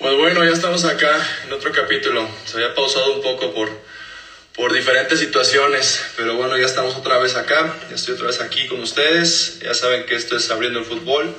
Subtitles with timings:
[0.00, 2.26] Pues bueno, ya estamos acá en otro capítulo.
[2.46, 3.70] Se había pausado un poco por,
[4.54, 7.76] por diferentes situaciones, pero bueno, ya estamos otra vez acá.
[7.90, 9.58] Ya estoy otra vez aquí con ustedes.
[9.60, 11.30] Ya saben que esto es Abriendo el Fútbol.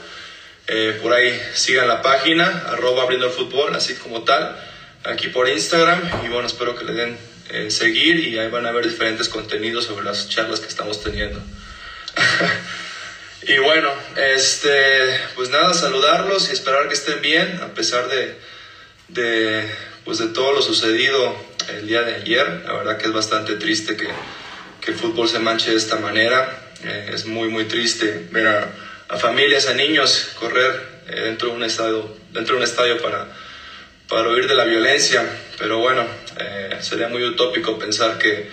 [0.68, 4.56] Eh, por ahí sigan la página, arroba Abriendo el Fútbol, así como tal,
[5.04, 6.24] aquí por Instagram.
[6.24, 7.18] Y bueno, espero que le den
[7.50, 11.42] eh, seguir y ahí van a ver diferentes contenidos sobre las charlas que estamos teniendo.
[13.42, 18.51] y bueno, este, pues nada, saludarlos y esperar que estén bien, a pesar de
[19.14, 19.68] de,
[20.06, 21.36] pues de todo lo sucedido
[21.68, 22.64] el día de ayer.
[22.66, 24.08] La verdad que es bastante triste que,
[24.82, 26.72] que el fútbol se manche de esta manera.
[26.84, 30.74] Eh, es muy, muy triste ver a, familias, a niños correr
[31.08, 33.28] eh, dentro, de un estadio, dentro de un estadio para,
[34.08, 35.24] para huir de la violencia.
[35.58, 36.06] Pero bueno,
[36.40, 38.48] eh, sería muy utópico pensar que,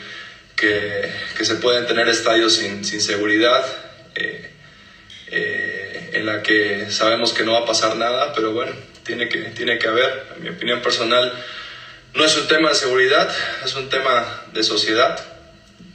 [0.57, 3.65] que, que, se pueden tener estadios sin, sin seguridad.
[5.31, 8.73] en la que sabemos que no va a pasar nada, pero bueno,
[9.09, 10.27] tiene que, tiene que haber.
[10.37, 11.33] En mi opinión personal,
[12.15, 15.19] no es un tema de seguridad, es un tema de sociedad.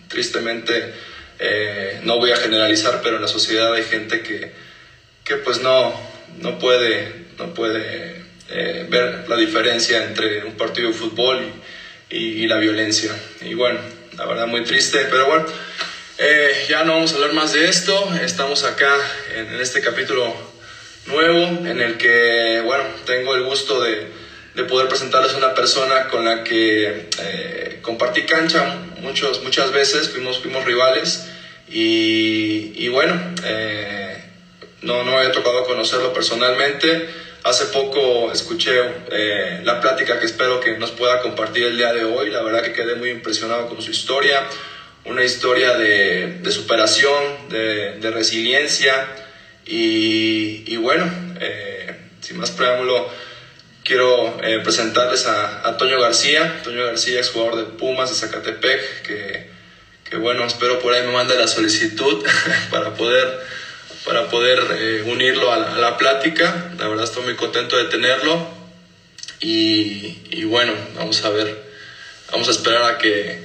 [0.07, 0.93] Tristemente,
[1.37, 4.51] eh, no voy a generalizar, pero en la sociedad hay gente que,
[5.23, 5.93] que pues no,
[6.39, 11.45] no puede, no puede eh, ver la diferencia entre un partido de fútbol
[12.09, 13.15] y, y, la violencia.
[13.41, 13.79] Y bueno,
[14.17, 15.45] la verdad muy triste, pero bueno,
[16.17, 18.11] eh, ya no vamos a hablar más de esto.
[18.23, 18.95] Estamos acá
[19.35, 20.52] en, en este capítulo
[21.05, 24.07] nuevo en el que, bueno, tengo el gusto de,
[24.53, 30.09] de poder presentarles a una persona con la que eh, compartí cancha muchos, muchas veces,
[30.09, 31.25] fuimos, fuimos rivales
[31.69, 34.23] y, y bueno, eh,
[34.81, 37.07] no, no había tocado conocerlo personalmente.
[37.43, 38.79] Hace poco escuché
[39.11, 42.29] eh, la plática que espero que nos pueda compartir el día de hoy.
[42.29, 44.45] La verdad que quedé muy impresionado con su historia,
[45.03, 49.05] una historia de, de superación, de, de resiliencia
[49.65, 53.09] y, bueno, eh, sin más preámbulo,
[53.83, 56.61] quiero eh, presentarles a, a, Toño García.
[56.63, 59.49] Toño García es jugador de Pumas de Zacatepec, que,
[60.09, 62.25] que bueno, espero por ahí me mande la solicitud
[62.69, 63.39] para poder,
[64.05, 66.71] para poder eh, unirlo a la, a la, plática.
[66.77, 68.63] La verdad estoy muy contento de tenerlo.
[69.39, 71.63] Y, y, bueno, vamos a ver,
[72.31, 73.41] vamos a esperar a que,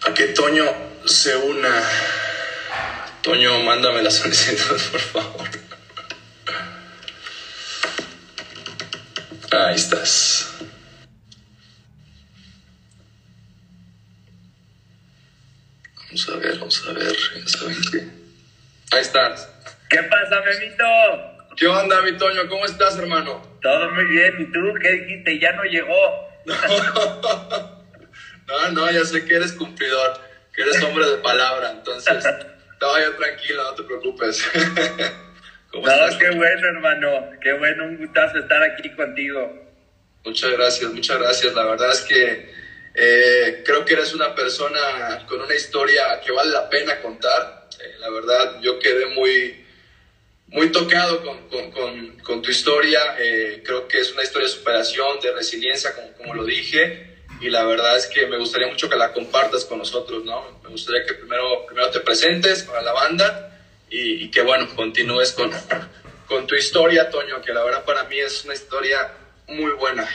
[0.00, 0.64] a que Toño
[1.06, 1.82] se una
[3.22, 5.48] Toño, mándame la solicitud, por favor.
[9.52, 10.52] Ahí estás.
[15.96, 17.12] Vamos a ver, vamos a ver.
[17.12, 18.08] Ya saben qué.
[18.90, 19.48] Ahí estás.
[19.88, 20.84] ¿Qué pasa, Memito?
[21.56, 22.48] ¿Qué onda, mi Toño?
[22.48, 23.40] ¿Cómo estás, hermano?
[23.62, 24.34] Todo muy bien.
[24.40, 25.38] ¿Y tú qué dijiste?
[25.38, 26.28] Ya no llegó.
[28.48, 30.20] no, no, ya sé que eres cumplidor,
[30.52, 32.24] que eres hombre de palabra, entonces.
[32.82, 34.44] No, yo tranquilo, no te preocupes.
[35.72, 37.30] no, qué bueno, hermano.
[37.40, 39.52] Qué bueno, un gustazo estar aquí contigo.
[40.24, 41.54] Muchas gracias, muchas gracias.
[41.54, 42.50] La verdad es que
[42.96, 47.68] eh, creo que eres una persona con una historia que vale la pena contar.
[47.78, 49.64] Eh, la verdad, yo quedé muy,
[50.48, 53.14] muy tocado con, con, con, con tu historia.
[53.16, 57.11] Eh, creo que es una historia de superación, de resiliencia, como, como lo dije
[57.42, 60.60] y la verdad es que me gustaría mucho que la compartas con nosotros, ¿no?
[60.62, 63.58] Me gustaría que primero, primero te presentes para la banda
[63.90, 65.50] y, y que, bueno, continúes con,
[66.26, 69.10] con tu historia, Toño, que la verdad para mí es una historia
[69.48, 70.08] muy buena.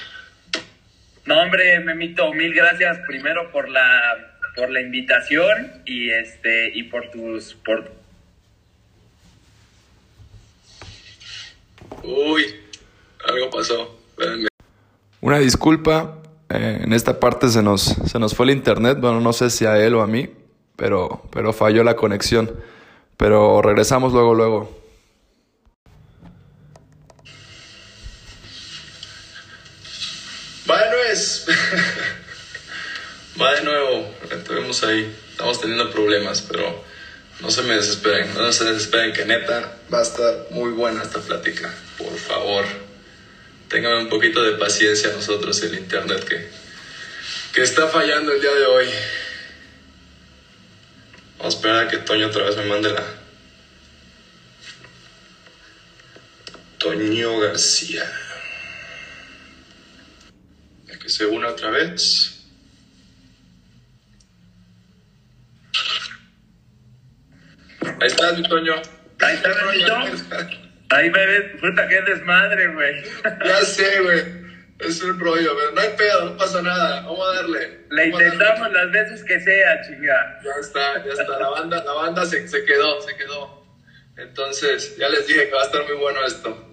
[1.26, 7.12] No, hombre, Memito, mil gracias primero por la, por la invitación y, este, y por
[7.12, 7.56] tus...
[7.56, 7.92] Por...
[12.04, 12.56] Uy,
[13.28, 14.00] algo pasó.
[14.12, 14.48] Espérenme.
[15.20, 19.34] Una disculpa, eh, en esta parte se nos, se nos fue el internet, bueno, no
[19.34, 20.30] sé si a él o a mí,
[20.76, 22.52] pero, pero falló la conexión.
[23.18, 24.78] Pero regresamos luego, luego.
[30.98, 31.28] Nuevo.
[33.42, 34.10] Va de nuevo.
[34.32, 35.16] Estuvimos ahí.
[35.32, 36.84] Estamos teniendo problemas, pero
[37.42, 38.34] no se me desesperen.
[38.36, 41.74] No se desesperen que neta va a estar muy buena esta plática.
[41.98, 42.87] Por favor
[43.70, 46.50] tengan un poquito de paciencia nosotros el internet que,
[47.54, 48.88] que está fallando el día de hoy.
[51.38, 53.04] Vamos a esperar a que Toño otra vez me mande la.
[56.78, 58.12] Toño García.
[60.94, 62.34] A que se una otra vez.
[68.00, 68.76] Ahí está mi Toño.
[69.20, 70.67] Ahí está, Toño.
[70.90, 73.04] Ahí me ves, puta, qué desmadre, güey.
[73.46, 74.48] Ya sé, güey.
[74.80, 77.02] Es un rollo, pero no hay pedo, no pasa nada.
[77.02, 77.80] Vamos a darle.
[77.90, 80.40] Le intentamos las veces que sea, chinga.
[80.44, 81.40] Ya está, ya está.
[81.40, 83.66] La banda, la banda se, se quedó, se quedó.
[84.18, 86.64] Entonces, ya les dije que va a estar muy bueno esto.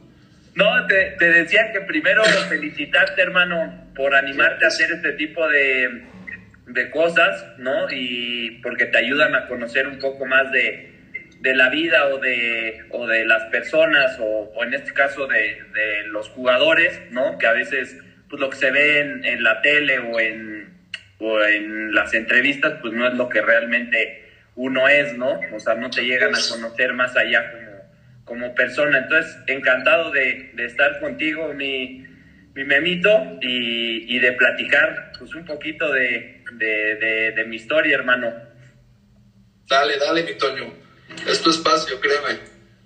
[0.54, 6.04] No, te, te, decía que primero felicitarte, hermano, por animarte a hacer este tipo de,
[6.66, 7.90] de cosas, ¿no?
[7.90, 10.93] Y porque te ayudan a conocer un poco más de,
[11.44, 15.62] de la vida o de, o de las personas, o, o en este caso de,
[15.74, 17.36] de, los jugadores, ¿no?
[17.36, 17.98] Que a veces,
[18.30, 20.72] pues lo que se ve en, en la tele o en,
[21.18, 24.24] o en las entrevistas, pues no es lo que realmente
[24.54, 25.38] uno es, ¿no?
[25.52, 27.82] O sea, no te llegan a conocer más allá como,
[28.24, 29.00] como persona.
[29.00, 32.06] Entonces, encantado de, de estar contigo, mi,
[32.54, 38.32] mi memito, y, y, de platicar pues un poquito de, de, de, mi historia, hermano.
[39.68, 40.83] Dale, dale, mi Toño.
[41.26, 42.40] Es tu espacio, créeme.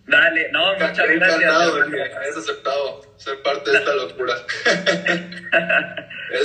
[0.07, 1.13] Dale, no, muchas gracias.
[1.13, 4.35] Encantado de que hayas aceptado ser parte de esta locura.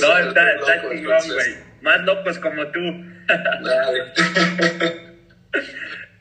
[0.02, 1.56] no, está, está chingón, güey.
[1.82, 2.80] Más locos como tú.
[3.28, 4.14] Dale.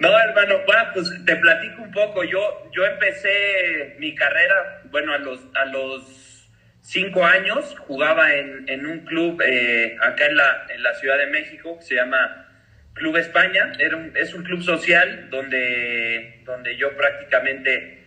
[0.03, 2.25] No, hermano, bueno, pues te platico un poco.
[2.25, 6.51] Yo, yo empecé mi carrera, bueno, a los, a los
[6.81, 11.29] cinco años jugaba en, en un club eh, acá en la, en la Ciudad de
[11.29, 12.52] México que se llama
[12.95, 13.73] Club España.
[13.79, 18.03] Era un, es un club social donde, donde yo prácticamente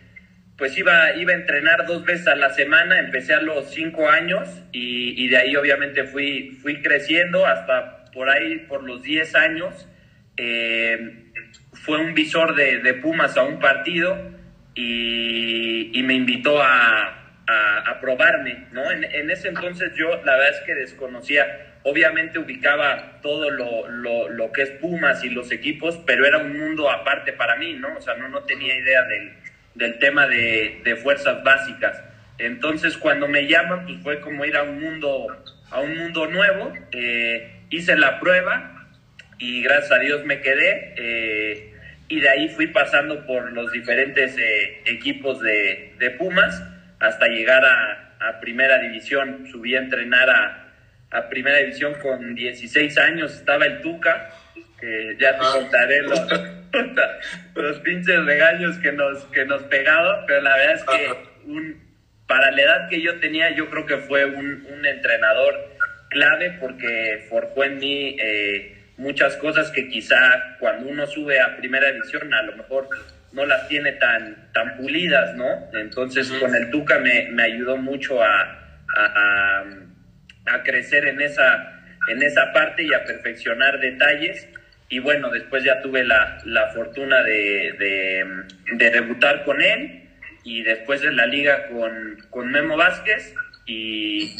[0.56, 2.98] pues iba, iba a entrenar dos veces a la semana.
[2.98, 8.60] Empecé a los cinco años y, de ahí obviamente fui, fui creciendo hasta por ahí,
[8.68, 9.88] por los diez años.
[10.36, 11.24] Eh,
[11.72, 14.16] fue un visor de, de, Pumas a un partido
[14.74, 18.88] y, me invitó a, a, a probarme, ¿no?
[18.92, 24.28] En, en, ese entonces yo la verdad es que desconocía, obviamente ubicaba todo lo, lo,
[24.28, 27.96] lo, que es Pumas y los equipos, pero era un mundo aparte para mí, ¿no?
[27.96, 29.34] O sea, no, no tenía idea del,
[29.76, 32.02] del tema de, de fuerzas básicas.
[32.38, 35.28] Entonces cuando me llaman, pues fue como ir a un mundo,
[35.70, 38.88] a un mundo nuevo, eh, hice la prueba,
[39.38, 40.94] y gracias a Dios me quedé.
[40.96, 41.72] Eh,
[42.08, 46.62] y de ahí fui pasando por los diferentes eh, equipos de, de, Pumas
[46.98, 49.46] hasta llegar a, a, Primera División.
[49.52, 50.65] Subí a entrenar a,
[51.10, 53.34] a, Primera División con 16 años.
[53.34, 54.30] Estaba el Tuca,
[54.80, 55.50] que ya te ah.
[55.54, 56.20] contaré los,
[57.54, 61.86] los pinches regaños que nos, que nos pegaba, pero la verdad es que un,
[62.26, 65.54] para la edad que yo tenía, yo creo que fue un, un entrenador
[66.10, 68.16] clave porque forjó en mí.
[68.20, 70.16] Eh, muchas cosas que quizá
[70.58, 72.88] cuando uno sube a primera división a lo mejor
[73.32, 75.46] no las tiene tan, tan pulidas, ¿no?
[75.74, 78.42] Entonces con el Tuca me, me ayudó mucho a,
[78.96, 79.64] a, a,
[80.62, 84.48] crecer en esa, en esa parte y a perfeccionar detalles.
[84.88, 90.08] Y bueno, después ya tuve la, la fortuna de, de, de, debutar con él
[90.44, 93.34] y después en la liga con, con Memo Vázquez
[93.66, 94.36] y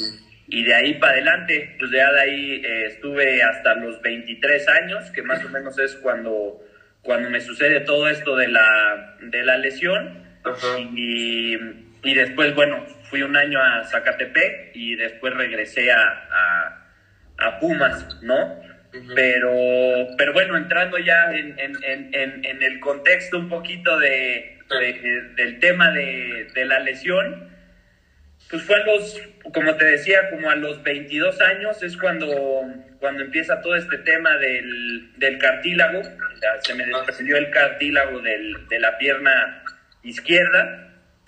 [0.48, 5.10] y de ahí para adelante, pues ya de ahí eh, estuve hasta los 23 años,
[5.10, 6.60] que más o menos es cuando,
[7.02, 10.24] cuando me sucede todo esto de la, de la lesión.
[10.94, 11.56] Y,
[12.04, 16.00] y, después, bueno, fui un año a Zacatepec y después regresé a,
[16.30, 16.86] a,
[17.38, 18.60] a Pumas, ¿no?
[19.14, 19.52] Pero,
[20.16, 21.74] pero bueno, entrando ya en, en,
[22.14, 27.50] en, en el contexto un poquito de, de, del tema de, de la lesión,
[28.48, 29.20] pues fue a los,
[29.52, 32.28] como te decía, como a los 22 años es cuando,
[33.00, 36.02] cuando empieza todo este tema del, del cartílago.
[36.62, 39.64] Se me desprendió el cartílago del, de la pierna
[40.02, 40.85] izquierda.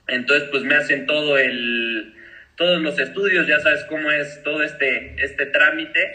[0.08, 2.14] Entonces, pues me hacen todo el,
[2.56, 6.12] todos los estudios, ya sabes cómo es todo este, este trámite.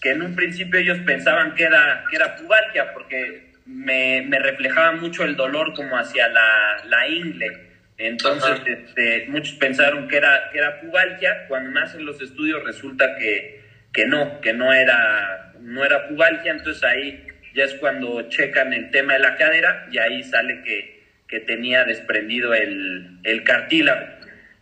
[0.00, 4.92] Que en un principio ellos pensaban que era, que era pubalgia, porque me, me reflejaba
[4.92, 10.58] mucho el dolor como hacia la, la ingle entonces, este, muchos pensaron que era, que
[10.58, 11.46] era pubalgia.
[11.48, 16.52] Cuando nacen los estudios resulta que, que no, que no era, no era pubalgia.
[16.52, 21.03] Entonces ahí ya es cuando checan el tema de la cadera y ahí sale que,
[21.34, 24.06] que tenía desprendido el, cartílago.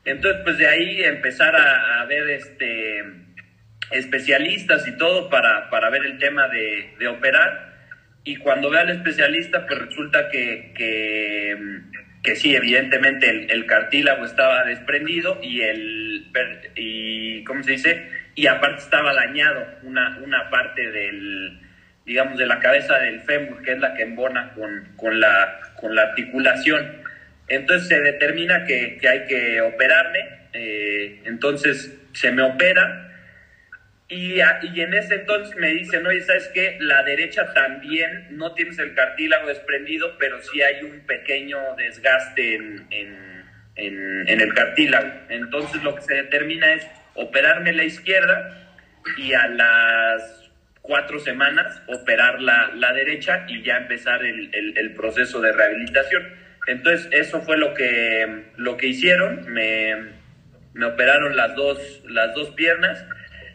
[0.07, 3.05] Entonces, pues de ahí empezar a, ver este,
[3.91, 7.75] especialistas y todo para, para ver el tema de, operar.
[8.25, 11.59] Y cuando ve al especialista, pues resulta que, que
[12.23, 16.31] que sí, evidentemente el, el, cartílago estaba desprendido y el,
[16.77, 18.09] y, ¿cómo se dice?
[18.37, 21.61] Y aparte estaba dañado una, una parte del,
[22.05, 25.95] digamos, de la cabeza del fémur, que es la que embona con, con, la, con
[25.95, 27.03] la articulación.
[27.49, 30.21] Entonces se determina que, que hay que operarme,
[30.53, 33.13] eh, entonces se me opera
[34.13, 36.77] y, y, en ese entonces me dicen, oye, ¿sabes qué?
[36.81, 42.87] La derecha también no tienes el cartílago desprendido, pero sí hay un pequeño desgaste en,
[42.91, 43.45] en,
[43.77, 45.11] en, en el cartílago.
[45.31, 48.69] Entonces lo que se determina es operarme la izquierda
[49.17, 50.42] y a las
[50.83, 56.23] cuatro semanas operar la, la derecha y ya empezar el, el, el proceso de rehabilitación.
[56.67, 59.53] Entonces, eso fue lo que, lo que hicieron.
[59.53, 59.97] Me,
[60.75, 63.05] me operaron las dos, las dos piernas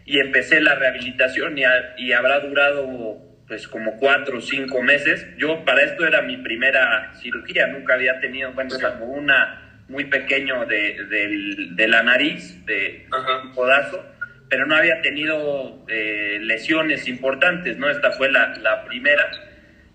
[0.05, 1.63] y empecé la rehabilitación y,
[1.97, 3.17] y habrá durado
[3.47, 5.25] pues como cuatro o cinco meses.
[5.37, 10.65] Yo para esto era mi primera cirugía, nunca había tenido, bueno, salvo una muy pequeño
[10.65, 13.07] de, de, la nariz, de
[13.43, 14.05] un podazo,
[14.49, 17.89] pero no había tenido eh, lesiones importantes, ¿no?
[17.89, 19.29] Esta fue la, la primera.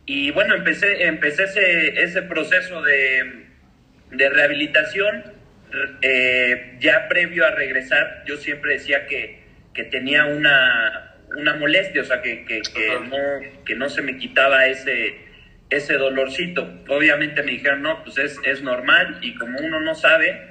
[0.05, 3.47] Y bueno, empecé, empecé ese, ese proceso de,
[4.11, 5.25] de rehabilitación.
[6.03, 9.43] Eh, ya previo a regresar, yo siempre decía que,
[9.73, 12.61] que tenía una, una molestia, o sea, que, que,
[13.09, 15.15] no, que no se me quitaba ese,
[15.71, 16.83] ese dolorcito.
[16.89, 20.43] Obviamente me dijeron, no, pues es, es normal y como uno no sabe,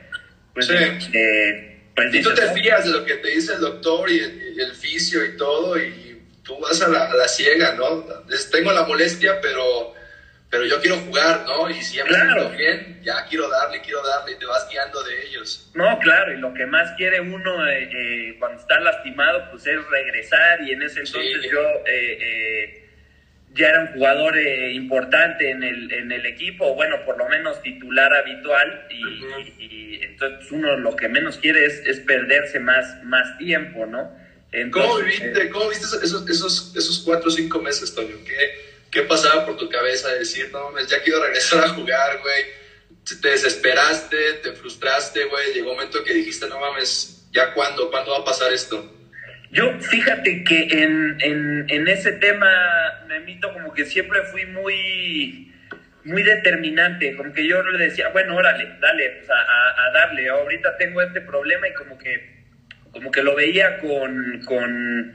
[0.53, 0.71] pues...
[1.13, 1.67] Eh,
[2.11, 5.37] y tú te fías de lo que te dice el doctor y el, fisio y
[5.37, 8.05] todo y tú vas a la, a la ciega, ¿no?
[8.51, 9.93] Tengo la molestia, pero
[10.51, 11.69] pero yo quiero jugar, ¿no?
[11.69, 15.25] Y si ya me bien, ya quiero darle, quiero darle, y te vas guiando de
[15.25, 15.71] ellos.
[15.73, 19.79] No, claro, y lo que más quiere uno eh, eh, cuando está lastimado, pues es
[19.89, 22.89] regresar, y en ese entonces yo eh,
[23.53, 28.13] ya era un jugador importante en el, en el equipo, bueno, por lo menos titular
[28.13, 34.15] habitual, y, entonces uno lo que menos quiere es, es perderse más, más tiempo, ¿no?
[34.71, 38.17] ¿Cómo viste, ¿Cómo viste esos, esos, esos cuatro o cinco meses, Toño?
[38.25, 42.19] ¿Qué, ¿Qué pasaba por tu cabeza de decir, no mames, ya quiero regresar a jugar,
[42.19, 42.61] güey?
[43.21, 45.53] Te desesperaste, te frustraste, güey.
[45.53, 47.89] Llegó un momento que dijiste, no mames, ¿ya cuándo?
[47.89, 48.93] ¿Cuándo va a pasar esto?
[49.51, 52.49] Yo, fíjate que en, en, en ese tema,
[53.11, 55.53] Memito, como que siempre fui muy,
[56.03, 57.15] muy determinante.
[57.15, 60.29] Como que yo le decía, bueno, órale, dale, pues a, a, darle.
[60.29, 62.43] Ahorita tengo este problema y como que,
[62.91, 65.13] como que lo veía con, con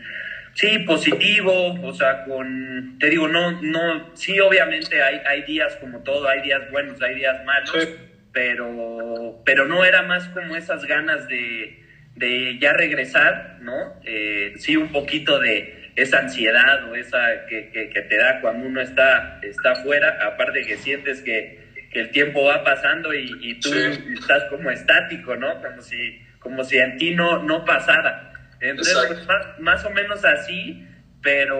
[0.56, 6.02] Sí, positivo, o sea, con, te digo, no, no, sí, obviamente hay, hay días como
[6.02, 7.90] todo, hay días buenos, hay días malos,
[8.32, 11.84] pero, pero no era más como esas ganas de,
[12.14, 14.00] de ya regresar, ¿no?
[14.06, 18.80] Eh, sí, un poquito de esa ansiedad o esa que, que, te da cuando uno
[18.82, 21.58] está, está fuera, aparte que sientes que,
[21.90, 25.60] que el tiempo va pasando y, y tú estás como estático, ¿no?
[25.62, 28.32] Como si, como si en ti no, no pasara.
[28.60, 29.26] Entonces, pues,
[29.58, 30.86] más, o menos así,
[31.22, 31.58] pero,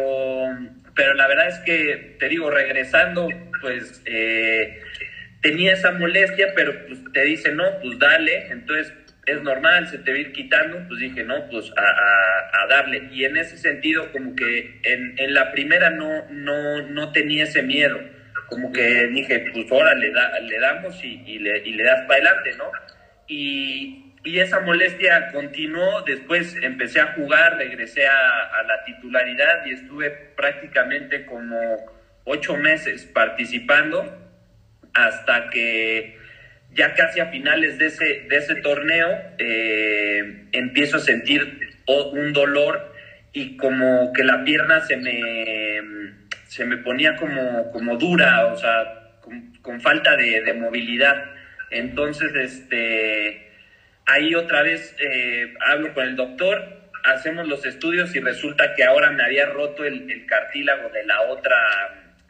[0.95, 3.29] pero la verdad es que, te digo, regresando,
[3.61, 4.83] pues eh,
[5.41, 8.93] tenía esa molestia, pero pues te dice, no, pues dale, entonces
[9.27, 13.09] es normal, se te va a ir quitando, pues dije, no, pues a, darle.
[13.13, 17.63] Y en ese sentido, como que en, en la primera no, no, no tenía ese
[17.63, 18.01] miedo,
[18.49, 22.01] como que dije, pues ahora le, da, le damos y, y, le, y le das
[22.07, 22.71] para adelante, ¿no?
[23.29, 30.11] Y, y esa molestia continuó, después empecé a jugar, regresé a, la titularidad y estuve
[30.11, 31.57] prácticamente como
[32.25, 34.05] ocho meses participando
[34.95, 36.16] hasta que
[36.77, 42.95] ya casi a finales de ese, de ese torneo eh, empiezo a sentir un dolor
[43.33, 46.13] y como que la pierna se me,
[46.47, 49.21] se me ponía como, como dura, o sea,
[49.63, 51.25] con, falta de, de movilidad.
[51.71, 53.47] Entonces, este
[54.07, 59.11] ahí otra vez eh, hablo con el doctor, hacemos los estudios y resulta que ahora
[59.11, 61.57] me había roto el, cartílago de la otra,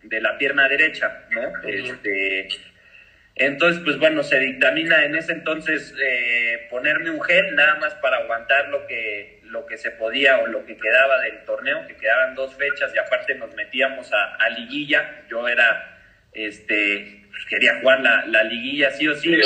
[0.03, 1.53] de la pierna derecha, ¿no?
[1.69, 2.49] Este,
[3.37, 8.17] entonces, pues bueno, se dictamina en ese entonces eh, ponerme un gel nada más para
[8.17, 12.35] aguantar lo que, lo que se podía o lo que quedaba del torneo, que quedaban
[12.35, 15.23] dos fechas y aparte nos metíamos a, a liguilla.
[15.29, 15.99] Yo era,
[16.33, 19.39] este, pues, quería jugar la, la, liguilla sí o sí.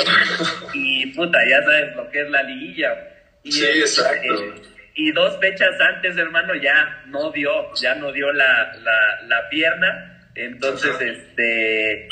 [0.73, 2.97] Y puta, ya sabes lo que es la liguilla.
[3.43, 4.55] Y, sí, exacto.
[4.95, 10.29] y dos fechas antes, hermano, ya no dio, ya no dio la, la, la pierna.
[10.33, 12.07] Entonces, este,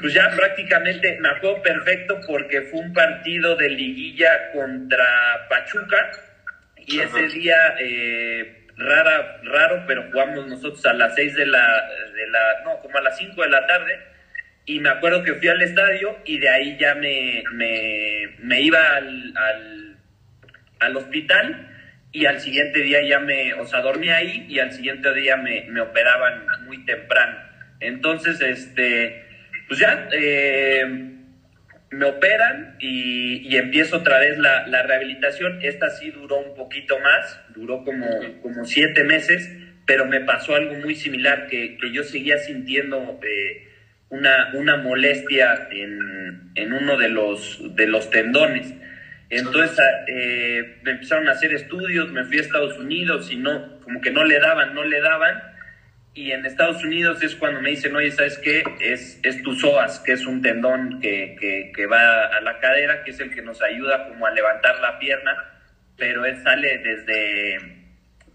[0.00, 5.04] pues ya prácticamente me acuerdo perfecto porque fue un partido de liguilla contra
[5.48, 6.10] Pachuca.
[6.76, 12.26] Y ese día, eh, rara, raro, pero jugamos nosotros a las seis de la, de
[12.28, 14.10] la, no, como a las cinco de la tarde
[14.70, 19.96] y me acuerdo que fui al estadio y de ahí ya me, me, iba al,
[20.78, 21.68] al, hospital
[22.12, 25.64] y al siguiente día ya me, o sea, dormí ahí y al siguiente día me,
[25.68, 27.38] me operaban muy temprano.
[27.80, 29.24] Entonces, este,
[29.70, 30.84] pues ya eh,
[31.92, 35.60] me operan y, y, empiezo otra vez la, la, rehabilitación.
[35.62, 38.08] Esta sí duró un poquito más, duró como,
[38.42, 39.48] como siete meses,
[39.86, 43.20] pero me pasó algo muy similar que, que yo seguía sintiendo...
[43.22, 43.68] Eh,
[44.10, 48.74] una, una molestia en, en, uno de los, de los tendones.
[49.30, 54.00] Entonces eh, me empezaron a hacer estudios, me fui a Estados Unidos y no, como
[54.00, 55.49] que no le daban, no le daban.
[56.12, 58.64] Y en Estados Unidos es cuando me dicen, oye, ¿sabes qué?
[58.80, 61.36] Es, es tu psoas, que es un tendón que,
[61.74, 64.98] que, va a la cadera, que es el que nos ayuda como a levantar la
[64.98, 65.32] pierna,
[65.96, 67.58] pero él sale desde,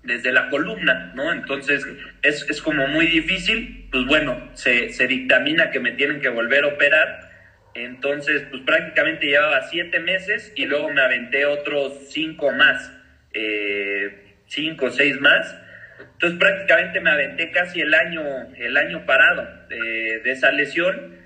[0.03, 1.34] desde la columna, ¿no?
[1.34, 1.86] Entonces
[2.22, 6.63] es, es como muy difícil, pues bueno, se, se dictamina que me tienen que volver
[6.63, 7.29] a operar,
[7.74, 12.89] entonces pues prácticamente llevaba siete meses y luego me aventé otros cinco más,
[13.34, 15.64] eh, cinco o seis más,
[15.99, 18.23] entonces prácticamente me aventé casi el año,
[18.57, 21.17] el año parado de, de esa lesión.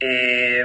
[0.00, 0.64] Eh,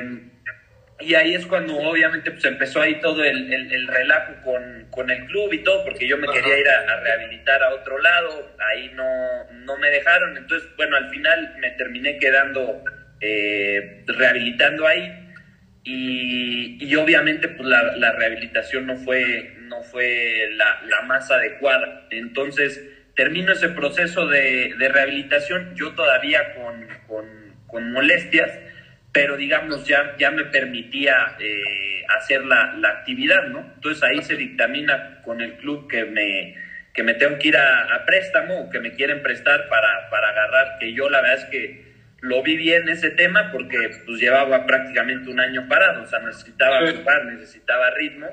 [1.02, 5.10] y ahí es cuando obviamente pues empezó ahí todo el, el, el relajo con, con,
[5.10, 8.56] el club y todo, porque yo me quería ir a, a, rehabilitar a otro lado,
[8.72, 12.82] ahí no, no me dejaron, entonces bueno, al final me terminé quedando
[13.20, 15.22] eh, rehabilitando ahí.
[15.88, 22.08] Y, y obviamente pues la, la, rehabilitación no fue, no fue la, la más adecuada,
[22.10, 22.82] entonces
[23.16, 27.26] termino ese proceso de, de rehabilitación, yo todavía con, con,
[27.68, 28.52] con, molestias,
[29.12, 33.72] pero digamos ya, ya me permitía eh, hacer la, la, actividad, ¿no?
[33.76, 36.56] Entonces ahí se dictamina con el club que me,
[36.94, 40.30] que me tengo que ir a, a préstamo o que me quieren prestar para, para
[40.30, 41.86] agarrar, que yo la verdad es que
[42.20, 46.80] lo vi bien ese tema porque pues llevaba prácticamente un año parado, o sea, necesitaba
[46.92, 48.28] jugar, necesitaba ritmo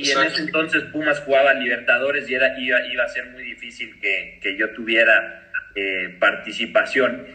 [0.00, 0.20] y Exacto.
[0.20, 4.38] en ese entonces Pumas jugaba Libertadores y era, iba, iba a ser muy difícil que,
[4.42, 7.26] que yo tuviera eh, participación.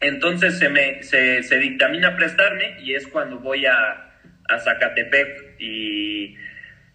[0.00, 4.18] Entonces se, me, se, se, dictamina prestarme y es cuando voy a,
[4.48, 6.36] a Zacatepec y,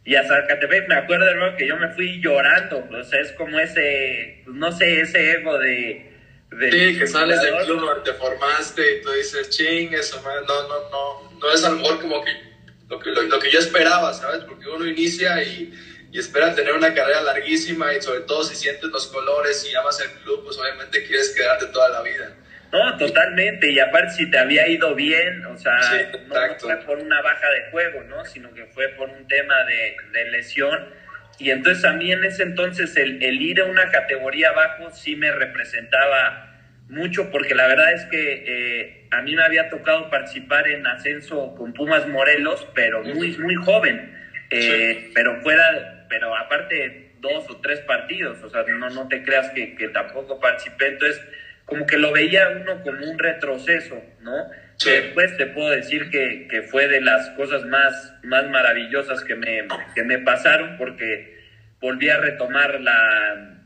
[0.06, 3.58] y, a Zacatepec me acuerdo hermano que yo me fui llorando, o sea, es como
[3.60, 6.12] ese, pues, no sé, ese ego de...
[6.52, 10.90] de sí, que sales del club te formaste y tú dices, ching, eso, no, no,
[10.92, 12.49] no, no es a lo mejor como que
[12.90, 14.44] lo que, lo, lo, que yo esperaba, ¿sabes?
[14.46, 15.74] Porque uno inicia y,
[16.12, 20.02] y, espera tener una carrera larguísima y sobre todo si sientes los colores y amas
[20.02, 22.34] el club, pues obviamente quieres quedarte toda la vida.
[22.72, 26.78] No, totalmente, y aparte si te había ido bien, o sea, sí, no, no, fue
[26.78, 28.24] por una baja de juego, ¿no?
[28.26, 30.94] Sino que fue por un tema de, de lesión.
[31.40, 35.16] Y entonces a mí en ese entonces el, el ir a una categoría abajo sí
[35.16, 36.49] me representaba
[36.90, 41.56] mucho porque la verdad es que eh, a mí me había tocado participar en ascenso
[41.56, 44.12] con Pumas Morelos, pero muy, muy joven,
[44.50, 45.12] eh, sí.
[45.14, 49.76] pero fuera, pero aparte dos o tres partidos, o sea, no, no te creas que,
[49.76, 51.22] que, tampoco participé, entonces
[51.66, 54.50] como que lo veía uno como un retroceso, ¿no?
[54.78, 54.90] Sí.
[54.90, 59.68] Después te puedo decir que, que, fue de las cosas más, más maravillosas que me,
[59.94, 61.38] que me pasaron porque
[61.80, 63.59] volví a retomar la,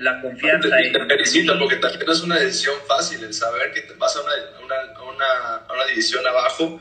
[0.00, 0.68] la confianza.
[0.68, 4.16] Te, te felicito porque también no es una decisión fácil el saber que te vas
[4.16, 4.32] a una,
[4.64, 6.80] una, una, a una división abajo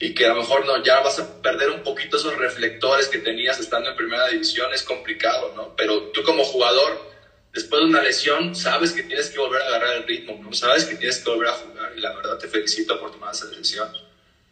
[0.00, 3.18] y que a lo mejor no, ya vas a perder un poquito esos reflectores que
[3.18, 5.74] tenías estando en primera división, es complicado, ¿no?
[5.76, 7.12] Pero tú como jugador,
[7.52, 10.52] después de una lesión, sabes que tienes que volver a agarrar el ritmo, ¿no?
[10.52, 13.46] Sabes que tienes que volver a jugar y la verdad te felicito por tomar esa
[13.46, 13.88] decisión.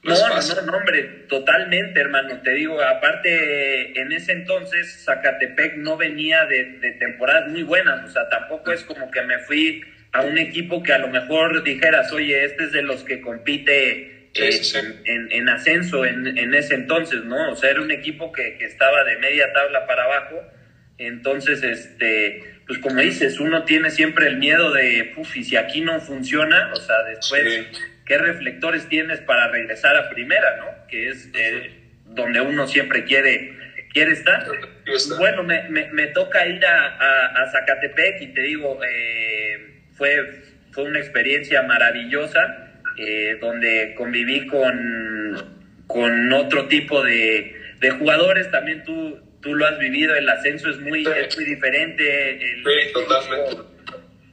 [0.06, 2.40] No, no, no, no, hombre, totalmente, hermano.
[2.40, 8.04] Te digo, aparte, en ese entonces Zacatepec no venía de, de, temporadas muy buenas.
[8.04, 11.64] O sea, tampoco es como que me fui a un equipo que a lo mejor
[11.64, 14.78] dijeras, oye, este es de los que compite eh, sí, sí.
[14.78, 17.50] En, en, en, ascenso en, en, ese entonces, ¿no?
[17.50, 20.40] O sea, era un equipo que, que estaba de media tabla para abajo.
[20.98, 25.80] Entonces, este, pues como dices, uno tiene siempre el miedo de, uff, y si aquí
[25.80, 27.66] no funciona, o sea, después...
[27.72, 30.86] Sí qué reflectores tienes para regresar a primera, ¿no?
[30.88, 31.70] Que es eh,
[32.06, 33.52] donde uno siempre quiere,
[33.92, 34.46] quiere estar.
[35.18, 40.42] Bueno, me, me, me toca ir a, a, a, Zacatepec y te digo, eh, fue,
[40.70, 48.84] fue una experiencia maravillosa eh, donde conviví con, con otro tipo de, de jugadores, también
[48.84, 52.30] tú, tú lo has vivido, el ascenso es muy, es muy diferente.
[52.30, 53.75] El, sí, totalmente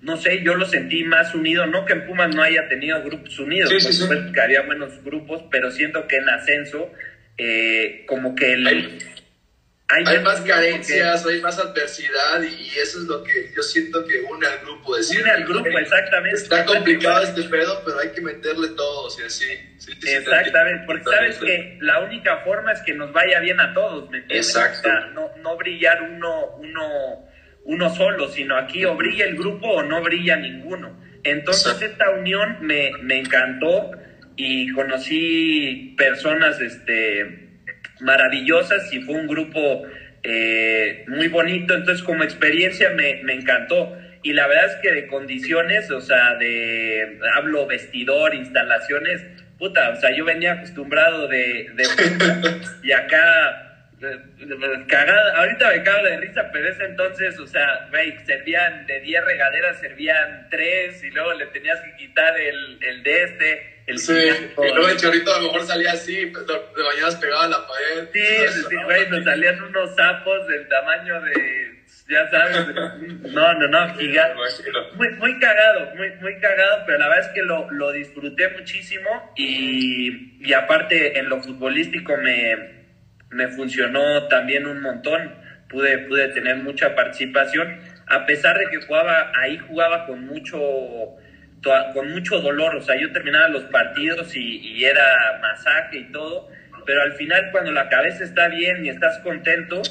[0.04, 3.40] no sé, yo lo sentí más unido, no que en Pumas no haya tenido grupos
[3.40, 4.32] unidos, sí, sí, sí.
[4.34, 6.92] que había buenos grupos, pero siento que en ascenso,
[7.38, 8.68] eh, como que el...
[8.68, 14.06] Hay, hay, hay más carencias, hay más adversidad y eso es lo que yo siento
[14.06, 14.96] que une al grupo.
[14.98, 16.38] Decir, une al grupo, exactamente.
[16.38, 19.46] Está complicado este pedo, pero hay que meterle todo, o sea, sí.
[19.78, 24.10] sí exactamente, porque sabes que la única forma es que nos vaya bien a todos,
[24.10, 24.50] ¿me entiendes?
[24.50, 24.90] Exacto.
[24.90, 27.33] O sea, no, no brillar uno, uno
[27.66, 31.00] uno solo, sino aquí o brilla el grupo o no brilla ninguno.
[31.24, 33.92] Entonces esta unión me, me encantó
[34.36, 37.50] y conocí personas este,
[38.02, 39.84] maravillosas y fue un grupo
[40.24, 43.98] eh, muy bonito, entonces como experiencia me, me, encantó.
[44.24, 49.22] Y la verdad es que de condiciones, o sea, de, hablo vestidor, instalaciones,
[49.58, 51.84] puta, o sea, yo venía acostumbrado de, de
[52.84, 53.73] y acá
[54.88, 59.24] cagada, ahorita me cago de risa, pero ese entonces, o sea, güey, servían de 10
[59.26, 63.84] regaderas, servían 3 y luego le tenías que quitar el, el de este.
[63.86, 67.42] El sí, y luego el chorrito a lo mejor salía así, pues, de mañana pegado
[67.42, 68.08] a la pared.
[68.14, 72.68] Sí, sí, güey, nos salían unos sapos del tamaño de, ya sabes,
[73.34, 74.36] no, no, no, gigante.
[74.96, 79.34] Muy, muy cagado, muy, muy cagado, pero la verdad es que lo, lo disfruté muchísimo
[79.36, 82.83] y, y aparte en lo futbolístico me
[83.34, 85.36] me funcionó también un montón,
[85.70, 90.60] pude, pude tener mucha participación, a pesar de que jugaba, ahí jugaba con mucho,
[91.94, 96.50] con mucho dolor, o sea, yo terminaba los partidos y, era masaje y todo,
[96.86, 99.82] pero al final cuando la cabeza está bien y estás contento,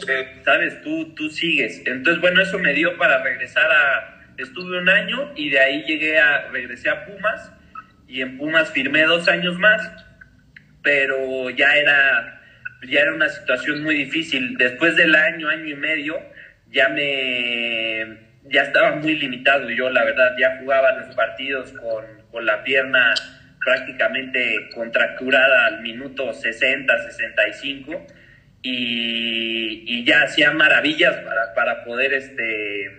[0.45, 1.83] sabes, tú, tú sigues.
[1.87, 6.19] Entonces, bueno, eso me dio para regresar a, estuve un año y de ahí llegué
[6.19, 7.53] a, regresé a Pumas
[8.07, 9.81] y en Pumas firmé dos años más,
[10.83, 12.42] pero ya era
[12.89, 14.57] ya era una situación muy difícil.
[14.57, 16.21] Después del año, año y medio,
[16.71, 22.45] ya me ya estaba muy limitado yo, la verdad, ya jugaba los partidos con, con
[22.45, 23.15] la pierna
[23.65, 28.07] prácticamente contracturada al minuto 60, 65
[28.63, 32.99] y, y ya hacía maravillas para, para poder este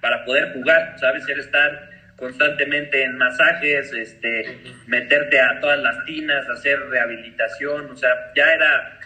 [0.00, 1.28] para poder jugar, ¿sabes?
[1.28, 1.89] Era estar
[2.20, 9.00] constantemente en masajes, este, meterte a todas las tinas, hacer rehabilitación, o sea, ya era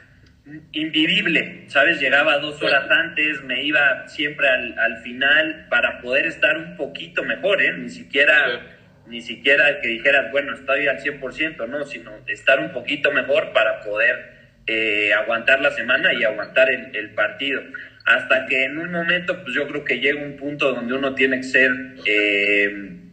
[0.73, 2.01] invivible, ¿sabes?
[2.01, 7.23] Llegaba dos horas antes, me iba siempre al, al final para poder estar un poquito
[7.23, 7.73] mejor, ¿eh?
[7.79, 8.61] Ni siquiera,
[9.07, 13.81] ni siquiera que dijeras, bueno, estoy al 100%, no, sino estar un poquito mejor para
[13.81, 14.35] poder
[14.67, 17.63] eh, aguantar la semana y aguantar el, el partido.
[18.05, 21.39] Hasta que en un momento, pues yo creo que llega un punto donde uno tiene
[21.39, 21.71] que ser
[22.05, 23.04] eh,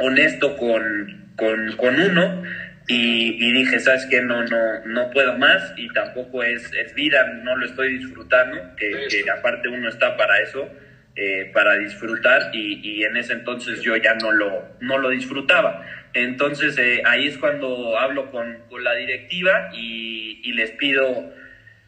[0.00, 2.42] honesto con, con, con uno
[2.86, 4.20] y, y, dije, ¿sabes qué?
[4.20, 9.06] No, no, no puedo más y tampoco es, es vida, no lo estoy disfrutando, que,
[9.08, 10.68] que aparte uno está para eso,
[11.16, 15.86] eh, para disfrutar y, y, en ese entonces yo ya no lo, no lo disfrutaba.
[16.12, 21.32] Entonces eh, ahí es cuando hablo con, con la directiva y, y, les pido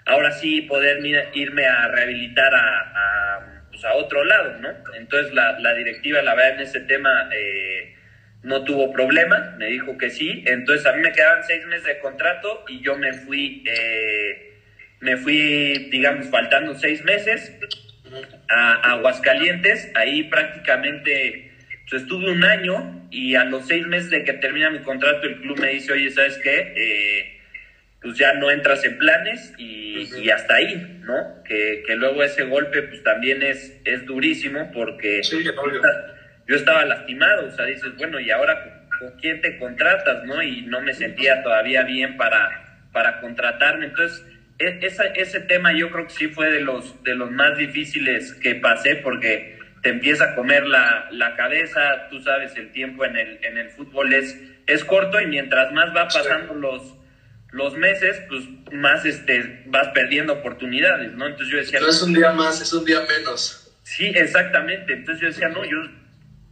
[0.06, 4.70] ahora sí poder irme a rehabilitar a, a, pues a otro lado, ¿no?
[4.96, 7.28] Entonces la, la, directiva, la verdad, en ese tema...
[7.36, 7.95] Eh,
[8.46, 10.44] no tuvo problema, me dijo que sí.
[10.46, 14.54] Entonces a mí me quedaban seis meses de contrato y yo me fui, eh,
[15.00, 17.52] me fui, digamos, faltando seis meses
[18.48, 19.90] a, Aguascalientes.
[19.96, 21.50] Ahí prácticamente
[21.90, 25.40] pues, estuve un año y a los seis meses de que termina mi contrato el
[25.40, 26.72] club me dice, oye, ¿sabes qué?
[26.76, 27.40] Eh,
[28.00, 31.42] pues ya no entras en planes y, y hasta ahí, ¿no?
[31.42, 35.24] Que, que, luego ese golpe pues también es, es durísimo porque...
[35.24, 35.42] Sí,
[36.46, 40.42] yo estaba lastimado, o sea, dices, bueno, ¿y ahora con, quién te contratas, no?
[40.42, 43.86] Y no me sentía todavía bien para, para contratarme.
[43.86, 44.24] Entonces,
[44.58, 44.78] e,
[45.16, 48.96] ese tema yo creo que sí fue de los, de los más difíciles que pasé
[48.96, 53.58] porque te empieza a comer la, la cabeza, tú sabes, el tiempo en el, en
[53.58, 56.94] el fútbol es, es corto y mientras más va pasando los,
[57.52, 61.26] los meses, pues más este, vas perdiendo oportunidades, ¿no?
[61.26, 61.80] Entonces yo decía...
[61.80, 63.76] No es un día más, es un día menos.
[63.82, 64.92] Sí, exactamente.
[64.92, 65.76] Entonces yo decía, no, yo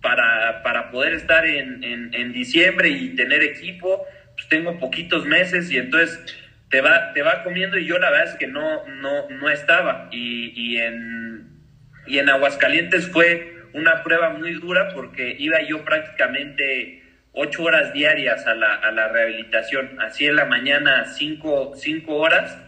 [0.04, 5.78] para, para poder estar en, en, diciembre y tener equipo, pues tengo poquitos meses y
[5.78, 6.20] entonces
[6.68, 10.10] te va, te va comiendo y yo la verdad es que no, no, no estaba.
[10.12, 11.48] Y, y, en,
[12.06, 18.46] y en Aguascalientes fue una prueba muy dura porque iba yo prácticamente ocho horas diarias
[18.46, 22.58] a la, a la rehabilitación, así en la mañana cinco, cinco horas,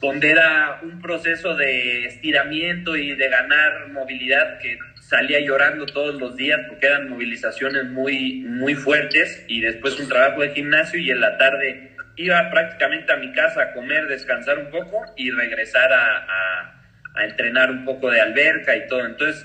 [0.00, 4.78] donde era un proceso de estiramiento y de ganar movilidad que
[5.10, 10.40] salía llorando todos los días porque eran movilizaciones muy, muy fuertes y después un trabajo
[10.40, 14.70] de gimnasio y en la tarde iba prácticamente a mi casa a comer, descansar un
[14.70, 16.76] poco y regresar a,
[17.16, 19.04] a, entrenar un poco de alberca y todo.
[19.04, 19.44] Entonces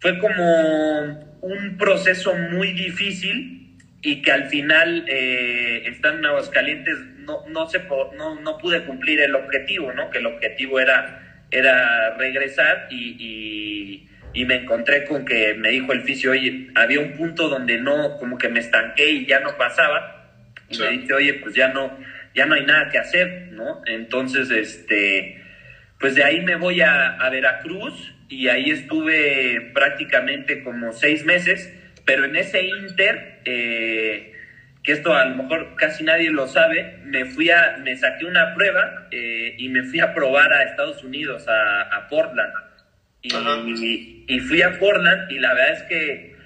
[0.00, 7.46] fue como un proceso muy difícil y que al final, eh, estando en Aguascalientes, no,
[7.46, 7.78] no, se,
[8.16, 10.10] no, no pude cumplir el objetivo, ¿no?
[10.10, 15.92] Que el objetivo era, era regresar y, y y me encontré con que me dijo
[15.92, 19.56] el fisio, oye, había un punto donde no, como que me estanqué y ya no
[19.56, 20.32] pasaba.
[20.68, 21.98] Y me dice, oye, pues ya no,
[22.34, 23.82] ya no hay nada que hacer, ¿no?
[23.86, 25.42] Entonces, este,
[25.98, 31.74] pues de ahí me voy a, a Veracruz y ahí estuve prácticamente como seis meses,
[32.04, 34.32] pero en ese inter, eh,
[34.84, 38.54] que esto a lo mejor casi nadie lo sabe, me fui a, me saqué una
[38.54, 42.69] prueba eh, y me fui a probar a Estados Unidos, a, a Portland
[43.22, 46.36] y, y, fui a Portland y la verdad es que,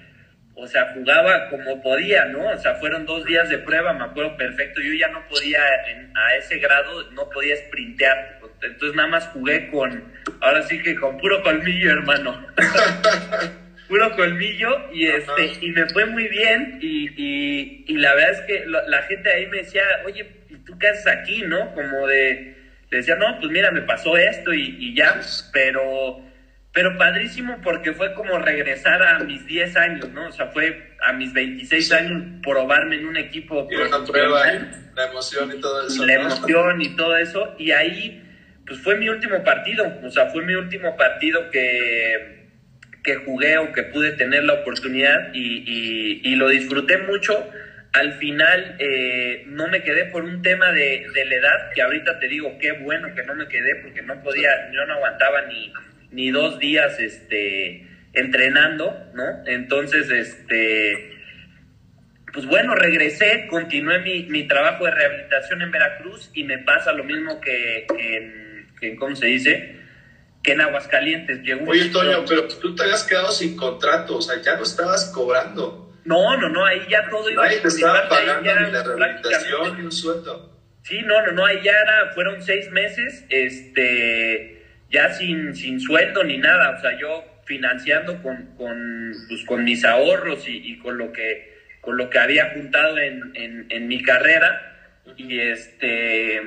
[0.55, 2.47] o sea, jugaba como podía, ¿no?
[2.47, 4.81] O sea, fueron dos días de prueba, me acuerdo perfecto.
[4.81, 8.39] Yo ya no podía, a ese grado, no podía sprintear.
[8.61, 12.45] Entonces nada más jugué con, ahora sí que con puro colmillo, hermano.
[13.87, 18.41] puro colmillo y este y me fue muy bien y, y, y la verdad es
[18.41, 20.25] que la gente ahí me decía, oye,
[20.65, 21.73] ¿tú qué haces aquí, no?
[21.73, 22.55] Como de,
[22.89, 25.21] le decía, no, pues mira, me pasó esto y, y ya,
[25.53, 26.21] pero
[26.75, 30.27] pero padrísimo porque fue como regresar a mis 10 años, ¿no?
[30.27, 33.65] O sea, fue a mis 26 años probarme en un equipo.
[33.71, 34.45] Y una prueba,
[34.93, 36.03] la emoción y todo eso.
[36.03, 37.55] Y la emoción y todo eso.
[37.57, 38.21] Y ahí,
[38.67, 39.85] pues fue mi último partido.
[40.03, 42.49] O sea, fue mi último partido que,
[43.05, 47.49] que jugué o que pude tener la oportunidad y, y, y lo disfruté mucho.
[47.93, 52.19] Al final eh, no me quedé por un tema de, de la edad, que ahorita
[52.19, 55.71] te digo qué bueno que no me quedé porque no podía, yo no aguantaba ni
[56.15, 59.23] ni dos días este, entrenando, ¿no?
[59.45, 61.13] Entonces, este,
[62.33, 67.03] pues bueno, regresé, continué mi, mi trabajo de rehabilitación en Veracruz y me pasa lo
[67.03, 69.75] mismo que, en, ¿cómo se dice?
[70.41, 71.41] Que en Aguascalientes.
[71.43, 75.11] Llegó Oye, Toño, pero tú te habías quedado sin contrato, o sea, ya no estabas
[75.13, 75.93] cobrando.
[76.05, 79.85] No, no, no, ahí ya todo iba Nadie te estaba pagando ni la rehabilitación ni
[79.85, 80.55] un sueldo.
[80.83, 84.54] Sí, no, no, no, ahí ya era, fueron seis meses, este
[84.95, 89.83] ya sin, sin sueldo ni nada, o sea, yo financiando con, con, pues, con mis
[89.83, 93.33] ahorros y, con, lo que, con lo que había juntado en,
[93.69, 94.71] en, mi carrera.
[95.17, 96.41] Y este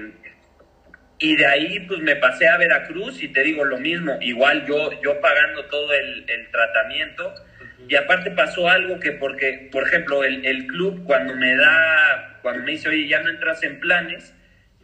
[1.21, 4.91] y de ahí pues me pasé a Veracruz y te digo lo mismo, igual yo,
[5.03, 7.35] yo pagando todo el, el tratamiento.
[7.89, 12.65] Y aparte pasó algo que porque, por ejemplo, el, el, club cuando me da, cuando
[12.65, 14.35] me dice, oye, ya no entras en planes,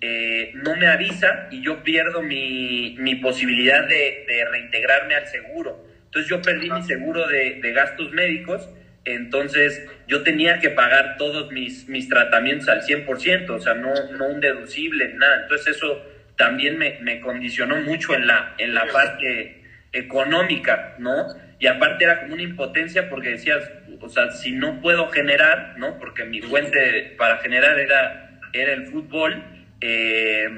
[0.07, 5.83] eh, no me avisa y yo pierdo mi, mi posibilidad de, reintegrarme al seguro.
[6.05, 8.69] Entonces yo perdí mi seguro de, gastos médicos,
[9.07, 14.27] entonces yo tenía que pagar todos mis, mis tratamientos al 100%, o sea, no, no
[14.27, 15.41] un deducible, nada.
[15.45, 16.05] Entonces eso
[16.37, 19.63] también me, me condicionó mucho en la, en la parte
[19.95, 21.29] económica, ¿no?
[21.59, 23.65] Y aparte era como una impotencia porque decías,
[24.03, 25.99] o sea, si no puedo generar, ¿no?
[25.99, 30.49] Porque mi fuente para generar era, era el fútbol, eh,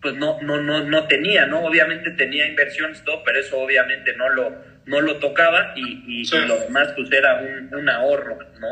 [0.00, 1.64] pues no, no, no, no tenía, ¿no?
[1.64, 6.92] Obviamente tenía inversiones, todo, pero eso obviamente no lo, no lo tocaba y, lo demás
[6.94, 7.42] pues era
[7.72, 8.68] un, ahorro, ¿no?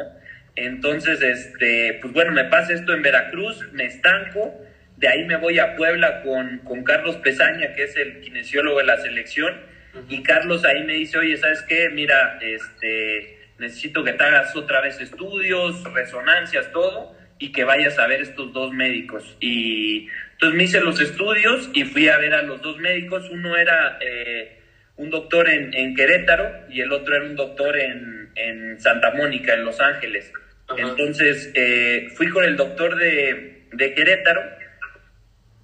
[0.57, 4.55] Entonces, este, pues bueno, me pasa esto en Veracruz, me estanco,
[4.97, 8.85] de ahí me voy a Puebla con, con Carlos Pesaña, que es el kinesiólogo de
[8.85, 9.61] la selección,
[10.09, 11.89] y Carlos ahí me dice, oye, ¿sabes qué?
[11.91, 18.07] Mira, este, necesito que te hagas otra vez estudios, resonancias, todo, y que vayas a
[18.07, 19.37] ver estos dos médicos.
[19.41, 23.29] Y entonces me hice los estudios y fui a ver a los dos médicos.
[23.31, 24.59] Uno era eh,
[24.97, 29.55] un doctor en, en, Querétaro y el otro era un doctor en, en Santa Mónica,
[29.55, 30.33] en Los Ángeles.
[30.77, 34.43] Entonces eh, fui con el doctor de, de Querétaro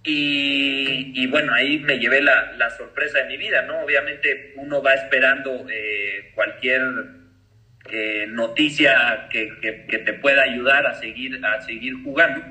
[0.03, 3.81] y, y, bueno, ahí me llevé la, la, sorpresa de mi vida, ¿no?
[3.81, 6.81] Obviamente uno va esperando eh, cualquier
[7.91, 12.43] eh, noticia que, que, te pueda ayudar a seguir, a seguir jugando.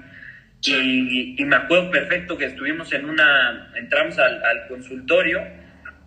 [0.62, 5.42] Y, y, me acuerdo perfecto que estuvimos en una, entramos al, al, consultorio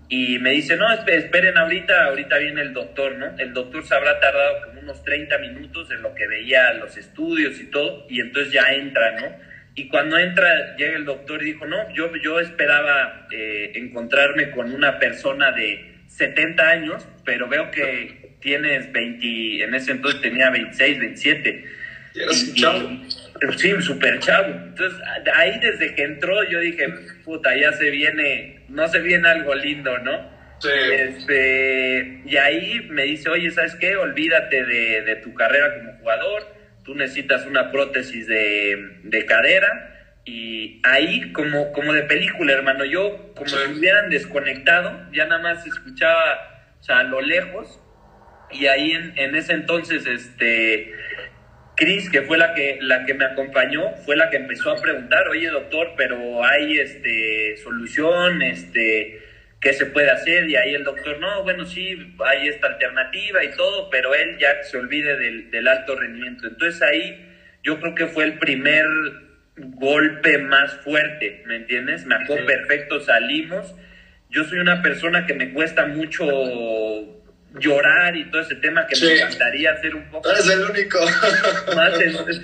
[0.09, 3.35] y me dice, no, esperen ahorita, ahorita viene el doctor, ¿no?
[3.39, 7.59] El doctor se habrá tardado como unos 30 minutos en lo que veía los estudios
[7.59, 9.53] y todo, y entonces ya entra, ¿no?
[9.75, 14.71] Y cuando entra, llega el doctor y dijo, no, yo, yo esperaba eh, encontrarme con
[14.71, 20.99] una persona de 70 años, pero veo que tienes 20, en ese entonces tenía 26,
[20.99, 21.65] 27.
[22.15, 22.91] ¿Y eras chavo?
[23.57, 24.49] Sí, súper chavo.
[24.49, 25.01] Entonces,
[25.35, 26.89] ahí desde que entró yo dije,
[27.25, 30.31] puta, ya se viene, no se viene algo lindo, ¿no?
[30.61, 30.69] Sí.
[30.93, 33.97] Este, y ahí me dice, oye, ¿sabes qué?
[33.97, 39.89] Olvídate de, de tu carrera como jugador, tú necesitas una prótesis de, de cadera.
[40.25, 45.43] Y ahí, como, como de película, hermano, yo, como si me hubieran desconectado, ya nada
[45.43, 47.81] más escuchaba, o sea, a lo lejos,
[48.53, 50.93] y ahí en, en ese entonces, este,
[51.77, 55.27] Cris, que fue la que, la que me acompañó, fue la que empezó a preguntar,
[55.29, 59.21] oye doctor, pero hay este, solución, este,
[59.61, 60.49] ¿qué se puede hacer?
[60.49, 64.63] Y ahí el doctor, no, bueno, sí, hay esta alternativa y todo, pero él ya
[64.63, 66.47] se olvide del, del alto rendimiento.
[66.47, 67.29] Entonces ahí
[67.63, 68.87] yo creo que fue el primer
[69.57, 72.05] golpe más fuerte, ¿me entiendes?
[72.07, 73.75] Me acuerdo perfecto, salimos.
[74.31, 76.27] Yo soy una persona que me cuesta mucho
[77.59, 80.31] llorar y todo ese tema que me encantaría hacer un poco.
[80.31, 80.99] Eres el único.
[81.77, 81.93] Más,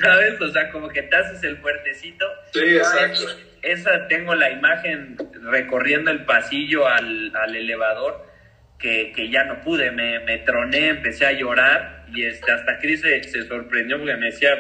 [0.01, 0.41] ¿sabes?
[0.41, 2.27] O sea, como que te haces el fuertecito.
[2.53, 3.23] Sí, exacto.
[3.63, 8.27] Esa tengo la imagen recorriendo el pasillo al, al elevador
[8.79, 13.01] que, que, ya no pude, me, me, troné, empecé a llorar y este, hasta Cris
[13.01, 14.55] se, se, sorprendió porque me decía,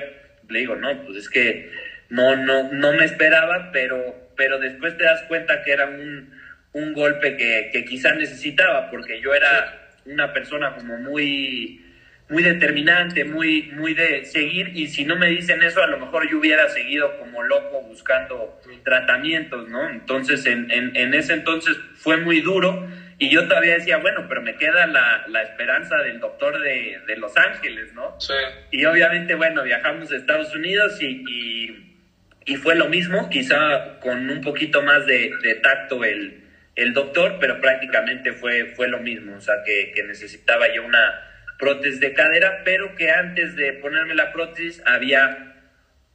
[0.48, 1.70] le digo, no, pues es que
[2.08, 6.32] no, no, no me esperaba, pero pero después te das cuenta que era un,
[6.72, 11.84] un golpe que, que quizás necesitaba, porque yo era una persona como muy
[12.28, 16.28] muy determinante, muy, muy de seguir, y si no me dicen eso, a lo mejor
[16.30, 19.88] yo hubiera seguido como loco buscando tratamientos, ¿no?
[19.88, 22.86] Entonces, en, en, ese entonces fue muy duro,
[23.18, 27.16] y yo todavía decía, bueno, pero me queda la, la esperanza del doctor de, de,
[27.16, 28.14] Los Ángeles, ¿no?
[28.20, 28.34] Sí.
[28.72, 31.96] Y obviamente, bueno, viajamos a Estados Unidos y, y,
[32.44, 36.47] y fue lo mismo, quizá con un poquito más de, de tacto el,
[36.78, 41.24] el doctor, pero prácticamente fue, fue lo mismo, o sea, que, que necesitaba yo una
[41.58, 45.56] prótesis de cadera, pero que antes de ponerme la prótesis había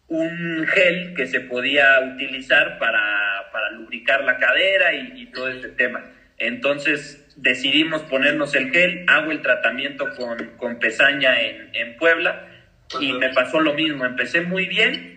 [0.07, 6.01] un gel que se podía utilizar para, para lubricar la cadera y, todo ese tema.
[6.37, 12.47] Entonces decidimos ponernos el gel, hago el tratamiento con, con pesaña en, en Puebla
[13.01, 15.12] y me pasó lo mismo, empecé muy bien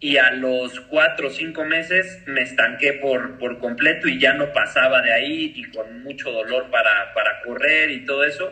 [0.00, 4.50] y a los cuatro o cinco meses me estanqué por, por completo y ya no
[4.52, 8.50] pasaba de ahí y con mucho dolor para, para correr y todo eso.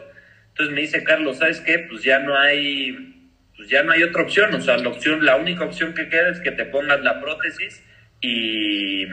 [0.50, 1.78] Entonces me dice Carlos, ¿sabes qué?
[1.78, 5.36] Pues ya no hay, pues ya no hay otra opción, o sea, la opción, la
[5.36, 7.82] única opción que queda es que te pongas la prótesis
[8.20, 9.06] y,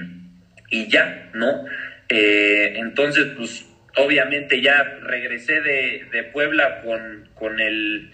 [0.71, 1.65] y ya, ¿no?
[2.09, 8.11] Eh, entonces, pues obviamente ya regresé de, de Puebla con, con el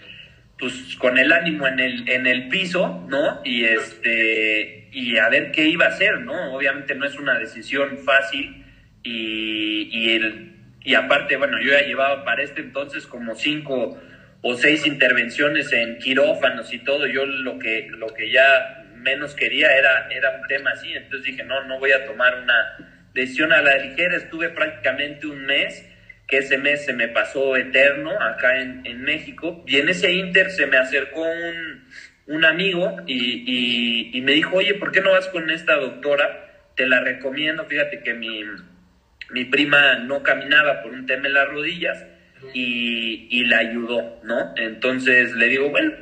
[0.62, 3.40] pues con el ánimo en el, en el piso, ¿no?
[3.44, 6.54] Y este y a ver qué iba a hacer, ¿no?
[6.54, 8.64] Obviamente no es una decisión fácil
[9.02, 10.52] y, y el
[10.84, 14.00] y aparte, bueno, yo ya llevaba para este entonces como cinco
[14.40, 19.76] o seis intervenciones en quirófanos y todo, yo lo que, lo que ya menos quería
[19.76, 23.62] era, era un tema así, entonces dije, no, no voy a tomar una decisión a
[23.62, 25.88] la ligera, estuve prácticamente un mes,
[26.32, 30.50] que ese mes se me pasó eterno acá en, en México, y en ese inter
[30.50, 31.84] se me acercó un,
[32.26, 36.70] un amigo y, y, y me dijo, oye, ¿por qué no vas con esta doctora?
[36.74, 38.44] Te la recomiendo, fíjate que mi
[39.28, 42.02] mi prima no caminaba por un tema en las rodillas
[42.54, 44.54] y, y la ayudó, ¿no?
[44.56, 45.92] Entonces le digo, bueno,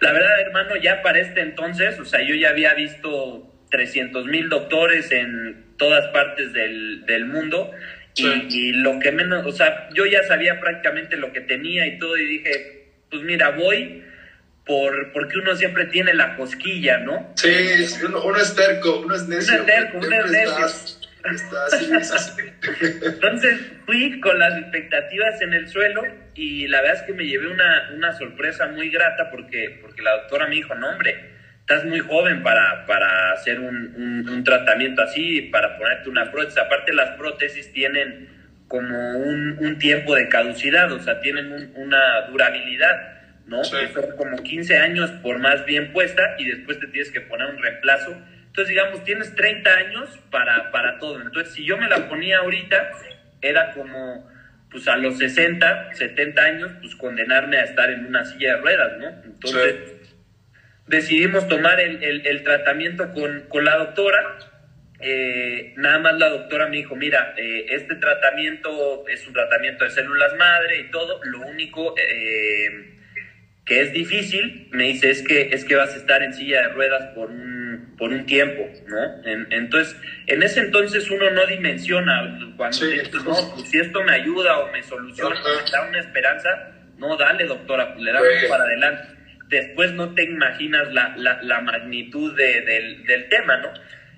[0.00, 4.48] la verdad, hermano, ya para este entonces, o sea, yo ya había visto 300 mil
[4.48, 7.72] doctores en todas partes del, del mundo
[8.16, 12.16] y, lo que menos, o sea, yo ya sabía prácticamente lo que tenía y todo
[12.16, 14.02] y dije, pues mira, voy
[14.66, 17.32] por, porque uno siempre tiene la cosquilla, ¿no?
[17.36, 17.48] Sí,
[18.04, 19.54] uno, es terco, uno es necio.
[19.54, 21.00] Uno es terco, uno es necio.
[23.02, 26.02] Entonces fui con las expectativas en el suelo
[26.34, 30.12] y la verdad es que me llevé una, una sorpresa muy grata porque, porque la
[30.12, 31.39] doctora me dijo, no hombre,
[31.70, 36.58] estás muy joven para, para hacer un, un, tratamiento así, para ponerte una prótesis.
[36.58, 38.28] Aparte las prótesis tienen
[38.66, 43.20] como un, un tiempo de caducidad, o sea, tienen una durabilidad.
[43.46, 43.62] ¿no?
[43.64, 43.80] Son
[44.16, 48.16] como 15 años por más bien puesta y después te tienes que poner un reemplazo
[48.50, 51.20] entonces, digamos, tienes 30 años para, para todo.
[51.20, 52.90] Entonces, si yo me la ponía ahorita,
[53.40, 54.28] era como,
[54.72, 58.98] pues a los 60, 70 años, pues condenarme a estar en una silla de ruedas,
[58.98, 59.08] ¿no?
[59.24, 59.99] Entonces,
[60.86, 64.38] decidimos tomar el, el, tratamiento con, con, la doctora.
[65.00, 69.90] Eh, nada más la doctora me dijo, mira, eh, este tratamiento es un tratamiento de
[69.90, 71.94] células madre y todo, lo único...
[71.96, 72.96] Eh,
[73.70, 76.68] que es difícil, me dice, es que, es que vas a estar en silla de
[76.70, 79.22] ruedas por un, por un tiempo, ¿no?
[79.24, 84.72] entonces, en ese entonces uno no dimensiona, cuando no, pues, si esto me ayuda o
[84.72, 86.48] me soluciona, me da una esperanza,
[86.98, 89.19] no, dale doctora, pues, le damos para adelante.
[89.50, 93.68] Después no te imaginas la, la, la magnitud de, del, del tema, ¿no?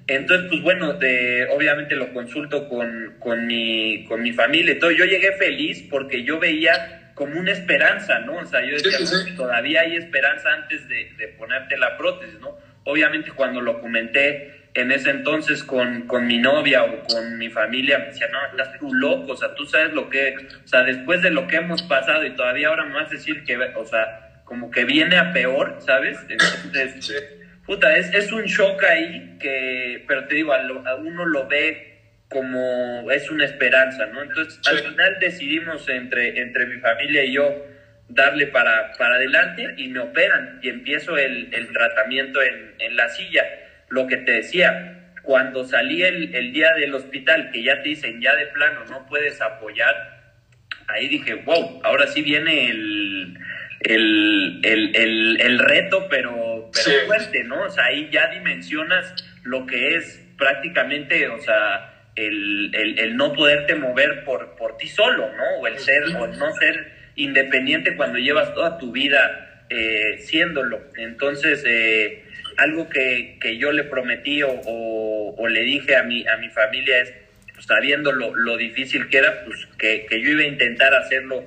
[0.06, 4.90] Entonces, pues bueno, de, obviamente lo consulto con, con, mi, con mi familia y todo.
[4.90, 8.36] Yo llegué feliz porque yo veía como una esperanza, ¿no?
[8.36, 8.98] O sea, yo decía,
[9.36, 12.56] todavía hay esperanza antes de, de, ponerte la prótesis, ¿no?
[12.84, 17.98] Obviamente cuando lo comenté en ese entonces con, con mi novia o con mi familia,
[17.98, 21.22] me decía, no, estás tú loco, o sea, tú sabes lo que, o sea, después
[21.22, 24.31] de lo que hemos pasado y todavía ahora me vas a decir que, o sea,
[24.44, 26.18] como que viene a peor, ¿sabes?
[26.28, 27.12] Entonces,
[27.66, 31.92] puta, es, es un shock ahí que, pero te digo, a, a uno lo ve
[32.28, 34.22] como es una esperanza, ¿no?
[34.22, 37.66] Entonces, al final decidimos entre, entre mi familia y yo
[38.08, 43.08] darle para, para adelante y me operan y empiezo el, el tratamiento en, en, la
[43.08, 43.44] silla.
[43.88, 48.20] Lo que te decía, cuando salí el, el, día del hospital, que ya te dicen,
[48.20, 49.94] ya de plano no puedes apoyar,
[50.88, 53.38] ahí dije, wow, ahora sí viene el,
[53.84, 57.64] el, el, el reto, pero, pero fuerte, ¿no?
[57.64, 63.32] O sea, ahí ya dimensionas lo que es prácticamente, o sea, el, el, el, no
[63.32, 65.60] poderte mover por, por ti solo, ¿no?
[65.60, 70.80] O el ser, o no ser independiente cuando llevas toda tu vida eh, siéndolo.
[70.96, 72.24] Entonces, eh,
[72.58, 77.00] algo que, que yo le prometí o, o, le dije a mi, a mi familia
[77.00, 77.12] es,
[77.54, 81.44] pues, sabiendo lo, lo difícil que era, pues que, que, yo iba a intentar hacerlo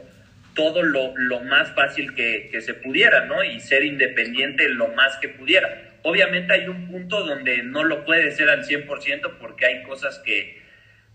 [0.56, 3.44] todo lo, lo más fácil que, que, se pudiera, ¿no?
[3.44, 5.98] Y ser independiente lo más que pudiera.
[6.02, 10.62] Obviamente hay un punto donde no lo puede ser al 100% porque hay cosas que,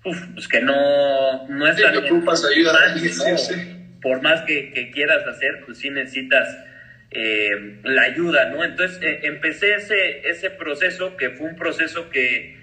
[0.05, 1.95] uf, pues que no, no están...
[4.03, 6.49] Por más que, que, quieras hacer, pues sí necesitas
[7.11, 8.65] eh, la ayuda, ¿no?
[8.65, 12.57] Entonces eh, empecé ese, ese proceso, que fue un proceso que,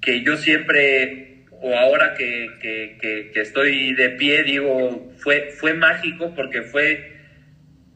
[0.00, 1.31] que yo siempre,
[1.62, 7.12] o ahora que, que, que, estoy de pie, digo, fue, fue mágico porque fue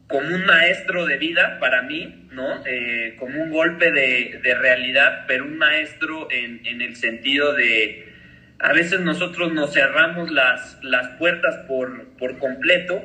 [0.07, 2.65] como un maestro de vida para mí, ¿no?
[2.65, 8.07] Eh, como un golpe de, de, realidad, pero un maestro en, en el sentido de
[8.59, 13.03] a veces nosotros nos cerramos las, las puertas por, por completo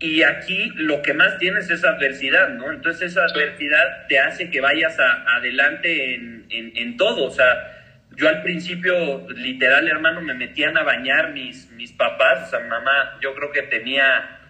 [0.00, 2.72] y aquí lo que más tienes es adversidad, ¿no?
[2.72, 7.83] Entonces esa adversidad te hace que vayas adelante en, en, todo, o sea,
[8.16, 13.18] yo al principio, literal, hermano, me metían a bañar mis, mis papás, o sea, mamá,
[13.20, 14.40] yo creo que tenía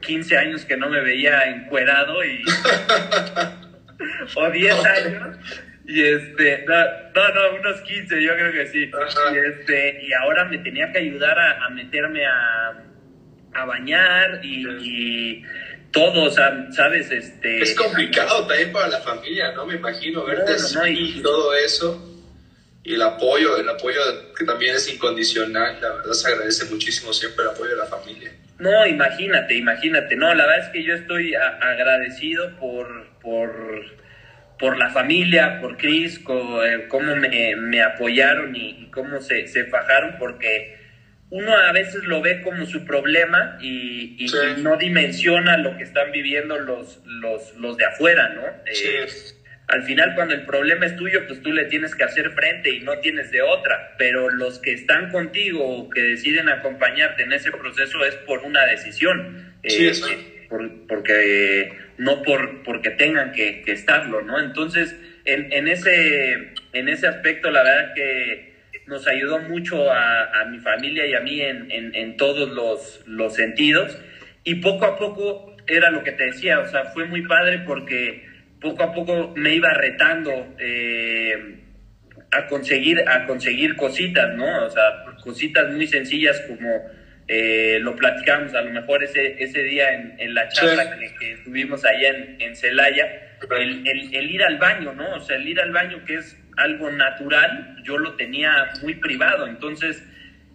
[0.00, 2.42] 15 años que no me veía encuerado y...
[4.34, 5.38] o 10 años
[5.90, 8.88] y este, no, no, unos 15, yo creo que sí.
[8.88, 12.84] Y, este, y ahora me tenía que ayudar a, meterme a,
[13.54, 15.42] a bañar y,
[15.90, 17.10] todo, o sea, ¿sabes?
[17.10, 19.66] Este, es complicado también para la familia, ¿no?
[19.66, 20.52] Me imagino verte
[20.92, 22.09] y todo eso.
[22.82, 24.00] Y el apoyo, el apoyo
[24.34, 28.32] que también es incondicional, la verdad se agradece muchísimo siempre el apoyo de la familia.
[28.58, 30.16] No, imagínate, imagínate.
[30.16, 34.00] No, la verdad es que yo estoy agradecido por, por
[34.60, 40.16] por la familia, por Cris, eh, cómo me, me apoyaron y, cómo se, se, fajaron,
[40.18, 40.76] porque
[41.30, 46.12] uno a veces lo ve como su problema y, y, no dimensiona lo que están
[46.12, 48.42] viviendo los, los, los de afuera, ¿no?
[48.66, 49.06] Eh,
[49.70, 52.80] al final, cuando el problema es tuyo, pues tú le tienes que hacer frente y
[52.80, 57.52] no tienes de otra, pero los que están contigo o que deciden acompañarte en ese
[57.52, 59.54] proceso es por una decisión.
[59.62, 64.40] Sí, eh, porque no por porque tengan que, estarlo, ¿no?
[64.40, 68.54] Entonces, en, en, ese, en ese aspecto, la verdad que
[68.88, 73.96] nos ayudó mucho a, mi familia y a mí en, en, todos los, los, sentidos.
[74.42, 78.29] Y poco a poco era lo que te decía, o sea, fue muy padre porque
[78.60, 81.60] poco a poco me iba retando eh,
[82.30, 84.66] a, conseguir, a conseguir cositas, ¿no?
[84.66, 84.82] O sea,
[85.22, 86.68] cositas muy sencillas como
[87.26, 91.36] eh, lo platicamos a lo mejor ese, ese día en, en la charla que, que,
[91.44, 93.06] tuvimos allá en, en Celaya,
[93.56, 95.14] el, el, ir al baño, ¿no?
[95.14, 99.46] O sea, el ir al baño que es algo natural, yo lo tenía muy privado,
[99.46, 100.04] entonces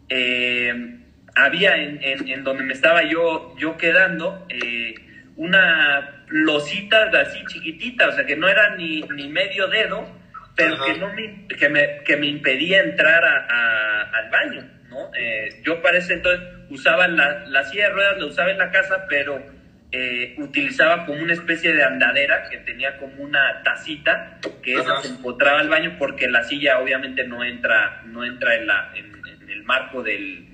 [0.10, 0.99] eh,
[1.36, 4.95] había en, en, donde me estaba yo, yo quedando eh,
[5.38, 10.07] una losita así chiquitita, o sea, que no era ni, ni medio dedo,
[10.55, 14.71] pero que, no me, que, me, que me impedía entrar a, al baño.
[15.17, 18.71] Eh, yo para ese entonces usaba la, la, silla de ruedas, la usaba en la
[18.71, 19.43] casa, pero
[19.91, 25.09] eh, utilizaba como una especie de andadera que tenía como una tacita que esa se
[25.09, 29.63] empotraba al baño porque la silla obviamente no entra, no entra en, la, en, el
[29.63, 30.47] marco del,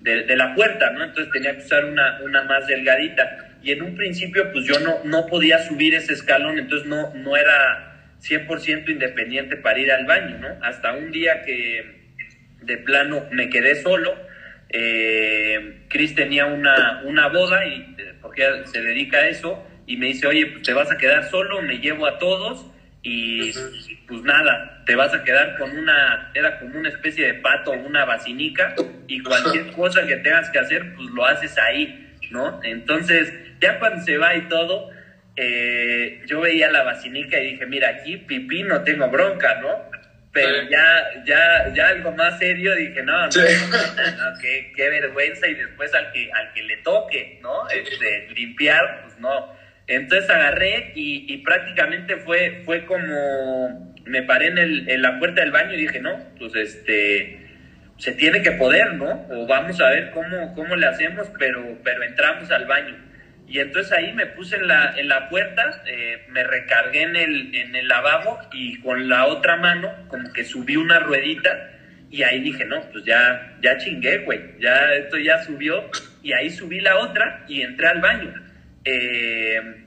[0.00, 1.04] de, la puerta, ¿no?
[1.04, 3.53] Entonces tenía que usar una, una más delgadita.
[3.64, 7.36] Y en un principio pues yo no, no podía subir ese escalón, entonces no, no
[7.36, 10.48] era 100% independiente para ir al baño, ¿no?
[10.62, 12.04] Hasta un día que
[12.62, 14.14] de plano me quedé solo.
[14.68, 20.06] Eh, Chris tenía una, una boda y eh, porque se dedica a eso y me
[20.06, 22.66] dice, oye, pues te vas a quedar solo, me llevo a todos
[23.02, 23.52] y
[24.08, 28.06] pues nada, te vas a quedar con una, era como una especie de pato, una
[28.06, 28.74] vacinica
[29.06, 32.03] y cualquier cosa que tengas que hacer, pues lo haces ahí,
[32.34, 32.60] ¿no?
[32.62, 34.90] Entonces, ya cuando se va y todo,
[35.36, 39.94] eh, yo veía la vacinica y dije, mira, aquí pipí no tengo bronca, ¿no?
[40.34, 43.30] pero ya, ya, ya algo más serio dije, no, no,
[44.40, 47.68] qué, qué, vergüenza y después al que, al que le toque, ¿no?
[47.70, 49.56] Este, limpiar, pues no.
[49.86, 55.40] Entonces agarré y, y, prácticamente fue, fue como, me paré en, el, en la puerta
[55.40, 57.43] del baño y dije, no, pues este,
[57.98, 59.26] se tiene que poder, ¿no?
[59.30, 62.96] O vamos a ver cómo, cómo le hacemos, pero, pero entramos al baño.
[63.46, 67.54] Y entonces ahí me puse en la, en la puerta, eh, me recargué en el,
[67.54, 71.70] en el lavabo y con la otra mano como que subí una ruedita
[72.10, 75.90] y ahí dije, no, pues ya, ya chingué, güey, ya esto ya subió
[76.22, 78.34] y ahí subí la otra y entré al baño.
[78.84, 79.84] Eh,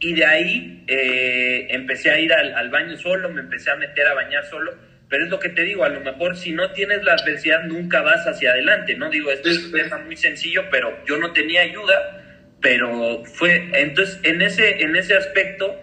[0.00, 4.06] y de ahí eh, empecé a ir al, al, baño solo, me empecé a meter
[4.06, 4.72] a bañar solo,
[5.08, 8.02] pero es lo que te digo, a lo mejor si no tienes la adversidad nunca
[8.02, 9.10] vas hacia adelante, ¿no?
[9.10, 12.20] Digo, esto es un tema muy sencillo, pero yo no tenía ayuda
[12.64, 15.78] pero fue, entonces en ese, en ese aspecto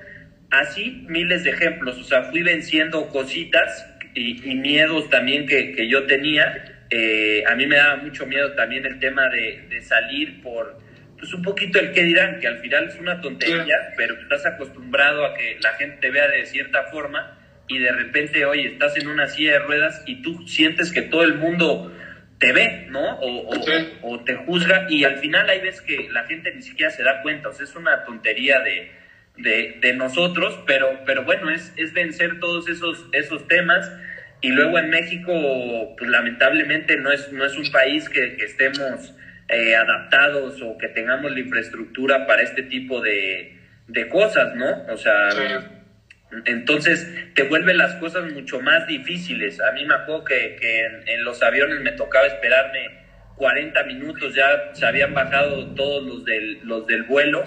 [0.50, 5.88] así miles de ejemplos, o sea, fui venciendo cositas y, y miedos también que, que
[5.88, 6.86] yo tenía.
[6.90, 10.80] Eh, a mí me daba mucho miedo también el tema de, de salir por,
[11.20, 15.24] pues un poquito el que dirán, que al final es una tontería, pero estás acostumbrado
[15.24, 17.41] a que la gente te vea de cierta forma
[17.72, 21.24] y de repente, oye, estás en una silla de ruedas y tú sientes que todo
[21.24, 21.96] el mundo
[22.38, 23.20] te ve, ¿no?
[23.20, 23.60] O, o,
[24.02, 27.22] o te juzga y al final hay veces que la gente ni siquiera se da
[27.22, 28.92] cuenta, o sea, es una tontería de,
[29.38, 33.90] de, de nosotros, pero, pero bueno, es, es vencer todos esos, esos temas.
[34.44, 39.14] Y luego en México, pues lamentablemente no es, no es un país que, que estemos
[39.48, 43.56] eh, adaptados o que tengamos la infraestructura para este tipo de,
[43.88, 44.86] de cosas, ¿no?
[44.92, 45.42] O sea, sí.
[46.46, 49.60] Entonces te vuelve las cosas mucho más difíciles.
[49.60, 53.02] A mí me acuerdo que, que en, en, los aviones me tocaba esperarme
[53.36, 57.44] 40 minutos, ya se habían bajado todos los del, los del vuelo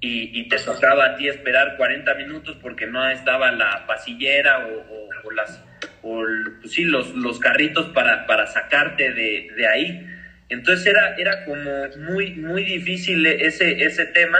[0.00, 4.80] y, y, te tocaba a ti esperar 40 minutos porque no estaba la pasillera o,
[4.80, 5.62] o, o las
[6.02, 6.22] o
[6.60, 10.06] pues sí, los, los carritos para, para sacarte de, de, ahí.
[10.48, 14.38] Entonces era, era como muy, muy difícil ese, ese tema.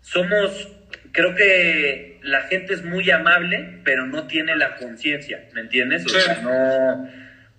[0.00, 0.68] Somos,
[1.12, 6.04] creo que la gente es muy amable, pero no tiene la conciencia, ¿me entiendes?
[6.06, 6.20] O sí.
[6.20, 7.08] sea, no...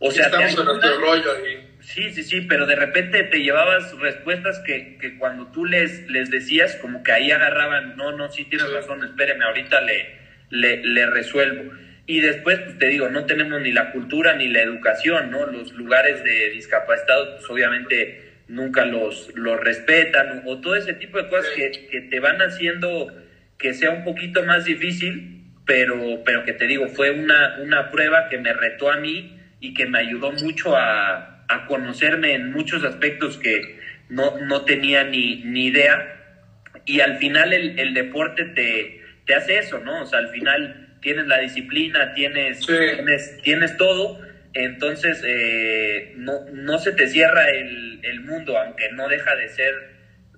[0.02, 1.70] O sea, Estamos en nuestro rollo ahí.
[1.82, 6.30] Sí, sí, sí, pero de repente te llevabas respuestas que, que cuando tú les, les
[6.30, 8.74] decías, como que ahí agarraban, no, no, sí tienes sí.
[8.74, 10.20] razón, espéreme, ahorita le,
[10.52, 11.74] le, le resuelvo.
[12.06, 15.46] Y después, pues te digo, no tenemos ni la cultura ni la educación, ¿no?
[15.46, 21.30] Los lugares de discapacitados, pues obviamente nunca los, los respetan, o todo ese tipo de
[21.30, 23.08] cosas que, que te van haciendo
[23.60, 28.28] que sea un poquito más difícil, pero, pero que te digo, fue una, una prueba
[28.30, 32.84] que me retó a mí y que me ayudó mucho a, a conocerme en muchos
[32.84, 33.80] aspectos que
[34.10, 36.16] no, no tenía ni, ni idea.
[36.86, 40.04] Y al final el, el deporte te, te hace eso, ¿no?
[40.04, 42.74] O sea, al final tienes la disciplina, tienes, sí.
[42.96, 44.20] tienes, tienes, todo,
[44.54, 49.74] entonces eh, no, no se te cierra el, el, mundo, aunque no deja de ser,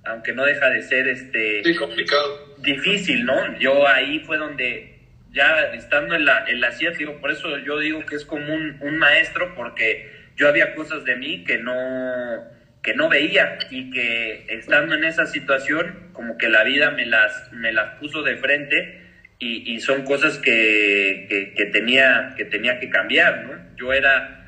[0.03, 2.50] aunque no deja de ser este sí, complicado.
[2.61, 3.57] Difícil, ¿no?
[3.59, 4.99] Yo ahí fue donde
[5.31, 8.77] ya estando en la, en la digo, por eso yo digo que es como un,
[8.81, 12.43] un maestro, porque yo había cosas de mí que no,
[12.83, 17.51] que no veía y que estando en esa situación, como que la vida me las,
[17.53, 19.01] me las puso de frente
[19.39, 23.75] y, y son cosas que, que, que, tenía, que tenía que cambiar, ¿no?
[23.77, 24.40] Yo era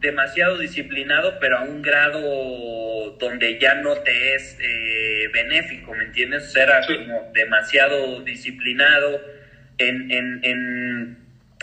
[0.00, 6.48] demasiado disciplinado, pero a un grado donde ya no te es eh, benéfico, ¿me entiendes?
[6.48, 6.96] O sea, era sí.
[6.96, 9.20] como demasiado disciplinado,
[9.78, 11.18] en, en, en,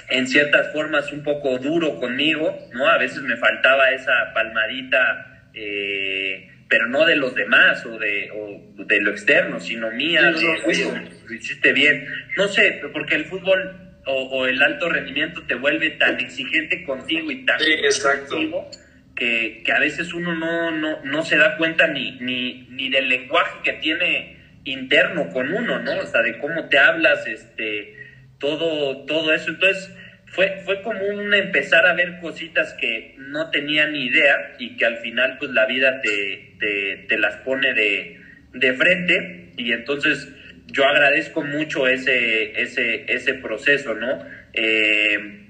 [0.09, 2.87] en, ciertas formas un poco duro conmigo, ¿no?
[2.87, 8.83] A veces me faltaba esa palmadita, eh, pero no de los demás o de, o
[8.85, 12.07] de lo externo, sino mía, sí, de, oye, lo hiciste bien.
[12.35, 17.31] No sé, porque el fútbol o, o, el alto rendimiento te vuelve tan exigente contigo
[17.31, 18.69] y tan sí, contigo
[19.15, 23.09] que, que, a veces uno no, no, no se da cuenta ni, ni, ni del
[23.09, 25.99] lenguaje que tiene interno con uno, ¿no?
[25.99, 27.95] O sea, de cómo te hablas, este,
[28.39, 29.49] todo, todo eso.
[29.49, 29.91] Entonces,
[30.27, 34.85] fue, fue como un empezar a ver cositas que no tenía ni idea y que
[34.85, 38.19] al final, pues la vida te, te, te las pone de,
[38.53, 39.53] de frente.
[39.57, 40.27] Y entonces,
[40.67, 44.19] yo agradezco mucho ese, ese, ese proceso, ¿no?
[44.53, 45.47] Eh,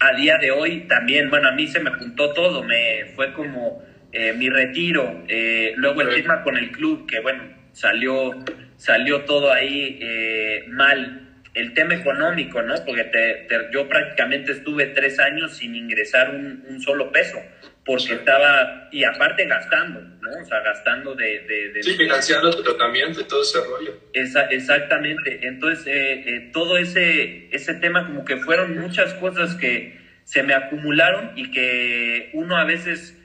[0.00, 3.82] a día de hoy también, bueno, a mí se me juntó todo, me fue como
[4.12, 8.30] eh, mi retiro, eh, luego el tema con el club, que bueno, salió,
[8.76, 12.74] salió todo ahí eh, mal, el tema económico, ¿no?
[12.84, 17.38] Porque te, te, yo prácticamente estuve tres años sin ingresar un, un solo peso
[17.86, 20.42] porque estaba, y aparte gastando, ¿no?
[20.42, 21.38] O sea, gastando de...
[21.38, 23.94] de, de sí, financiando tu tratamiento y todo ese rollo.
[24.12, 25.46] Esa, exactamente.
[25.46, 30.52] Entonces, eh, eh, todo ese, ese tema como que fueron muchas cosas que se me
[30.52, 33.16] acumularon y que uno a veces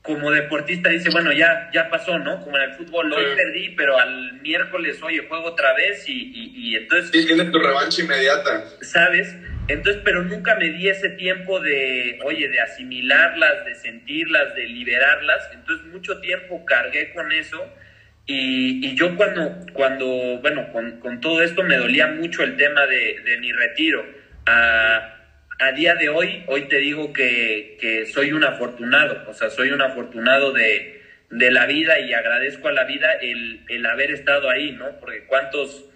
[0.00, 2.40] como deportista dice, bueno, ya, ya pasó, ¿no?
[2.42, 3.36] Como en el fútbol, hoy sí.
[3.36, 7.10] perdí, pero al miércoles, oye, juego otra vez y, y, y entonces...
[7.12, 8.64] Sí, tienes tu revancha inmediata.
[8.80, 9.34] ¿Sabes?
[9.68, 15.50] Entonces, pero nunca me di ese tiempo de, oye, de asimilarlas, de sentirlas, de liberarlas.
[15.52, 17.74] Entonces, mucho tiempo cargué con eso.
[18.26, 20.06] Y, y yo cuando, cuando
[20.40, 24.06] bueno, con, con, todo esto me dolía mucho el tema de, mi retiro.
[24.46, 25.16] A,
[25.58, 29.24] a, día de hoy, hoy te digo que, que, soy un afortunado.
[29.28, 33.64] O sea, soy un afortunado de, de la vida y agradezco a la vida el,
[33.68, 35.00] el haber estado ahí, ¿no?
[35.00, 35.86] Porque cuántos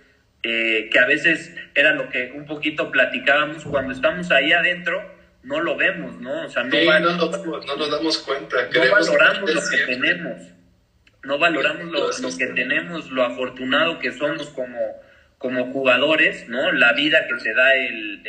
[0.42, 5.02] eh, que a veces era lo que un poquito platicábamos cuando estamos ahí adentro,
[5.42, 6.46] no lo vemos, ¿no?
[6.46, 8.56] O sea, no, sí, no, no, no, nos damos cuenta.
[8.72, 9.96] No valoramos lo que siempre.
[9.96, 10.42] tenemos,
[11.22, 14.78] no valoramos lo, lo, que tenemos, lo afortunado que somos como,
[15.38, 16.72] como jugadores, ¿no?
[16.72, 18.22] La vida que te da el,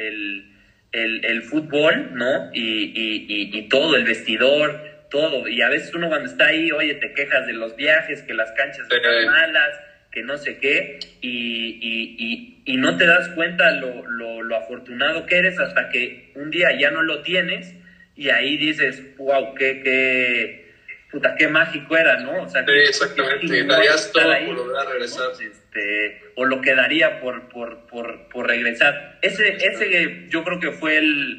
[0.91, 2.49] el, el, fútbol, ¿no?
[2.53, 5.47] Y, y, y, todo, el vestidor, todo.
[5.47, 8.51] Y a veces uno cuando está ahí, oye, te quejas de los viajes, que las
[8.51, 9.79] canchas están malas,
[10.11, 15.37] que no sé qué, y, y, no te das cuenta lo, lo, lo, afortunado que
[15.37, 17.75] eres hasta que un día ya no lo tienes
[18.15, 20.73] y ahí dices, wow, qué, qué,
[21.11, 22.43] puta, qué mágico era, ¿no?
[22.43, 25.27] O sea, sí, exactamente, darías todo por lograr regresar.
[25.39, 29.19] Este, o lo que daría por, por, por, por regresar.
[29.21, 31.37] Ese, ese yo creo que fue el,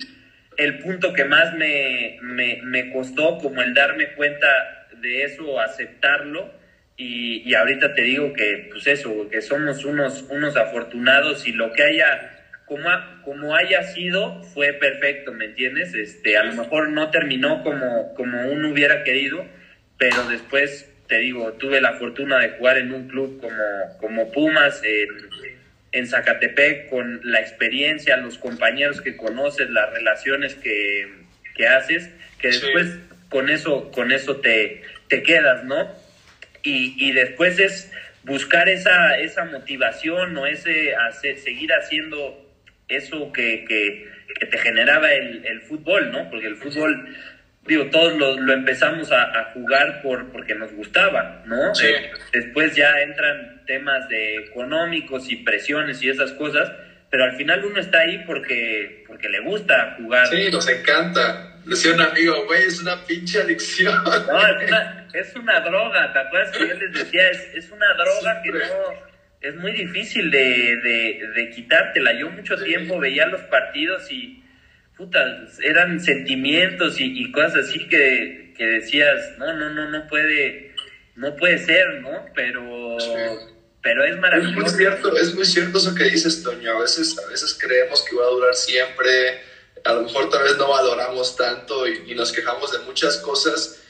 [0.58, 4.46] el punto que más me, me, me costó, como el darme cuenta
[5.00, 6.61] de eso, aceptarlo
[7.02, 11.82] y, ahorita te digo que, pues eso, que somos unos, unos afortunados y lo que
[11.82, 12.88] haya, como,
[13.24, 15.94] como haya sido, fue perfecto, ¿me entiendes?
[15.94, 19.44] Este, a lo mejor no terminó como, como uno hubiera querido,
[19.98, 24.80] pero después, te digo, tuve la fortuna de jugar en un club como, como Pumas,
[24.84, 25.08] en,
[25.92, 31.10] en Zacatepec, con la experiencia, los compañeros que conoces, las relaciones que,
[31.56, 32.98] que haces, que después
[33.28, 36.01] con eso, con eso te, te quedas, ¿no?
[36.62, 37.90] Y, y después es
[38.24, 42.38] buscar esa, esa motivación o ese hacer, seguir haciendo
[42.88, 44.10] eso que, que,
[44.46, 46.28] te generaba el, el, fútbol, ¿no?
[46.30, 47.16] Porque el fútbol,
[47.66, 51.74] digo, todos lo, lo empezamos a, a, jugar por, porque nos gustaba, ¿no?
[51.74, 51.88] Sí.
[52.32, 56.72] Después ya entran temas de económicos y presiones y esas cosas,
[57.10, 60.26] pero al final uno está ahí porque, porque le gusta jugar.
[60.28, 61.60] Sí, nos encanta.
[61.64, 64.02] Decía un amigo, güey, es una pinche adicción.
[64.04, 67.30] No, es una, es una droga, ¿te acuerdas que yo les decía?
[67.30, 69.12] Es, es una droga que no...
[69.40, 72.12] Es muy difícil de, de, de quitártela.
[72.12, 74.40] Yo mucho tiempo veía los partidos y,
[74.96, 75.18] puta,
[75.64, 80.76] eran sentimientos y, y cosas así que, que, decías, no, no, no, no puede,
[81.16, 82.26] no puede ser, ¿no?
[82.34, 82.96] Pero...
[83.82, 84.64] Pero es maravilloso.
[84.64, 86.78] Es muy cierto, es muy cierto eso que dices, Toño.
[86.78, 89.40] A veces, a veces creemos que va a durar siempre,
[89.84, 93.81] a lo mejor tal vez no valoramos tanto y, nos quejamos de muchas cosas.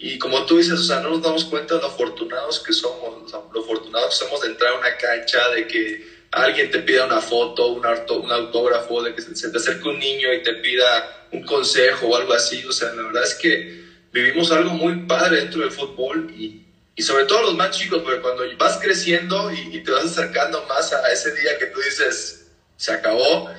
[0.00, 3.32] Y como tú dices, o sea, no nos damos cuenta de lo afortunados que somos,
[3.32, 7.20] lo afortunados que somos de entrar a una cancha, de que alguien te pida una
[7.20, 11.42] foto, un, un autógrafo, de que se, te acerque un niño y te pida un
[11.42, 12.64] consejo o algo así.
[12.64, 16.62] O sea, la verdad es que vivimos algo muy padre dentro del fútbol y,
[16.94, 20.62] y sobre todo los más chicos, porque cuando vas creciendo y, y, te vas acercando
[20.68, 22.46] más a ese día que tú dices,
[22.76, 23.50] se acabó,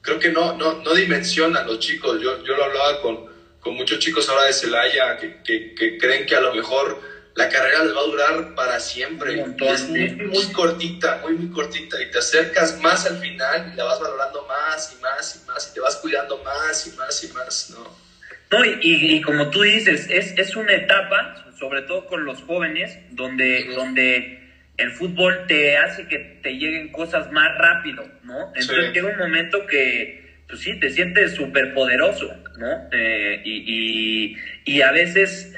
[0.00, 2.18] creo que no, no, no dimensionan los chicos.
[2.22, 3.33] Yo, yo lo hablaba con,
[3.64, 7.00] con muchos chicos ahora de Celaya que, que, que, creen que a lo mejor
[7.34, 9.42] la carrera les va a durar para siempre.
[9.42, 12.00] es muy, muy cortita, muy, muy cortita.
[12.00, 15.68] Y te acercas más al final y la vas valorando más y más y más
[15.70, 18.04] y te vas cuidando más y más y más, ¿no?
[18.50, 22.96] No, y, y, como tú dices, es, es una etapa, sobre todo con los jóvenes,
[23.10, 24.44] donde, donde
[24.76, 28.52] el fútbol te hace que te lleguen cosas más rápido, ¿no?
[28.54, 32.88] Entonces llega un momento que, pues sí, te sientes súper poderoso, ¿no?
[32.92, 35.54] Eh, y, y, a veces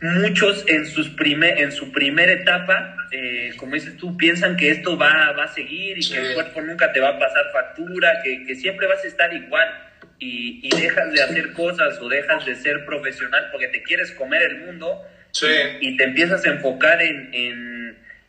[0.00, 4.96] muchos en, sus primer, en su primera etapa, eh, como dices tú, piensan que esto
[4.96, 8.44] va, va a seguir y que el cuerpo nunca te va a pasar factura, que,
[8.44, 9.68] que siempre vas a estar igual.
[10.18, 14.42] Y, y, dejas de hacer cosas o dejas de ser profesional porque te quieres comer
[14.42, 15.02] el mundo
[15.42, 17.75] y, y, te empiezas a enfocar en, en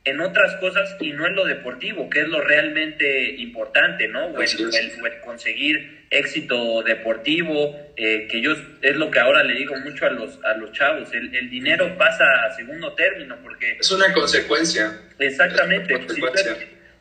[0.08, 4.28] en otras cosas y no en lo deportivo, que es lo realmente importante, ¿no?
[4.28, 10.06] O el, conseguir éxito deportivo, eh, que yo es lo que ahora le digo mucho
[10.06, 13.78] a los, a los chavos, el, dinero pasa a segundo término porque...
[13.80, 14.98] Es una consecuencia.
[15.20, 15.94] Exactamente.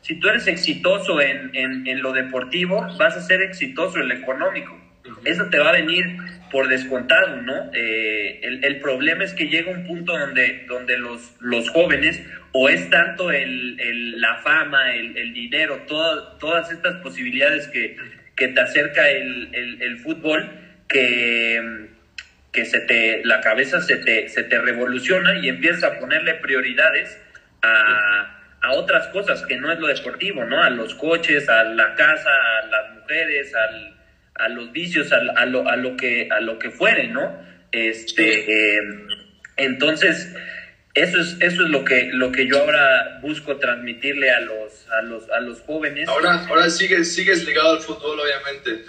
[0.00, 4.14] Si, tú eres, exitoso en, en, en, lo deportivo, vas a ser exitoso en lo
[4.14, 4.76] económico.
[5.24, 6.04] Eso te va a venir
[6.50, 7.70] por descontado, ¿no?
[7.72, 12.20] Eh, el, el, problema es que llega un punto donde, donde los, los jóvenes
[12.59, 17.98] o es tanto el, el, la fama, el, el dinero, todas estas posibilidades que,
[18.34, 20.50] que te acerca el, el, fútbol,
[20.88, 21.88] que,
[22.52, 27.20] que se te, la cabeza se te, se te revoluciona y empiezas a ponerle prioridades
[27.61, 30.62] a, a otras cosas que no es lo deportivo, ¿no?
[30.62, 32.30] A los coches, a la casa,
[32.62, 33.96] a las mujeres, al,
[34.34, 37.38] a los vicios, a, a, lo, a, lo, que, a lo que fuere, ¿no?
[37.70, 38.80] Este, eh,
[39.59, 40.34] entonces,
[40.97, 45.03] eso es, eso es lo que, lo que yo ahora busco transmitirle a los, a
[45.03, 46.09] los, a los jóvenes.
[46.09, 48.84] Ahora, ahora sigues, sigues ligado al fútbol, obviamente.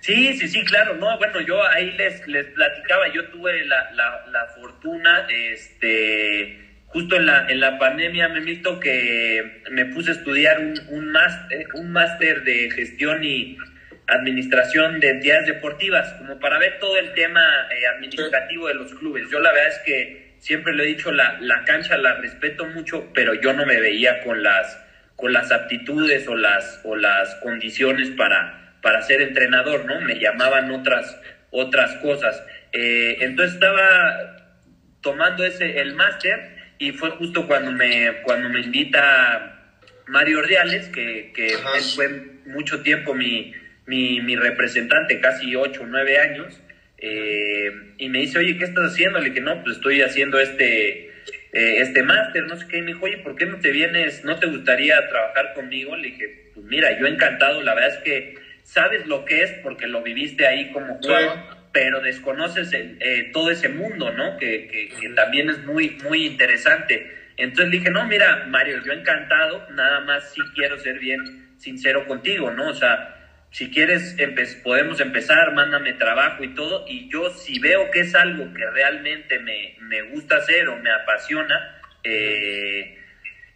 [0.00, 4.24] Sí, sí, sí, claro, no, bueno, yo ahí les, les platicaba, yo tuve la, la,
[4.30, 10.14] la fortuna, este, justo en la, en la pandemia, me visto que me puse a
[10.14, 13.58] estudiar un, un máster, un máster de gestión y
[14.08, 19.28] administración de entidades deportivas, como para ver todo el tema eh, administrativo de los clubes.
[19.30, 23.12] Yo la verdad es que siempre lo he dicho, la, la cancha la respeto mucho,
[23.14, 24.78] pero yo no me veía con las
[25.14, 30.00] con las aptitudes o las, o las condiciones para, para ser entrenador, ¿no?
[30.00, 31.16] Me llamaban otras,
[31.52, 32.42] otras cosas.
[32.72, 34.58] Eh, entonces estaba
[35.00, 39.76] tomando ese, el máster y fue justo cuando me, cuando me invita
[40.08, 41.56] Mario Ordiales, que, que
[41.94, 42.08] fue
[42.46, 43.54] mucho tiempo mi,
[43.86, 46.60] mi, mi representante, casi ocho o nueve años,
[47.04, 49.18] eh, y me dice, oye, ¿qué estás haciendo?
[49.18, 51.08] Le dije, no, pues estoy haciendo este,
[51.52, 52.78] eh, este máster, no sé qué.
[52.78, 55.96] Y me dijo, oye, ¿por qué no te vienes, no te gustaría trabajar conmigo?
[55.96, 59.88] Le dije, pues mira, yo encantado, la verdad es que sabes lo que es porque
[59.88, 61.38] lo viviste ahí como jugador,
[61.72, 64.36] pero desconoces eh, todo ese mundo, ¿no?
[64.36, 67.10] Que, que, que, también es muy, muy interesante.
[67.36, 71.20] Entonces le dije, no, mira, Mario, yo encantado, nada más sí quiero ser bien
[71.58, 72.68] sincero contigo, ¿no?
[72.68, 73.21] O sea,
[73.52, 74.16] si quieres,
[74.64, 79.38] podemos empezar, mándame trabajo y todo, y yo si veo que es algo que realmente
[79.38, 82.98] me, me gusta hacer o me apasiona, eh,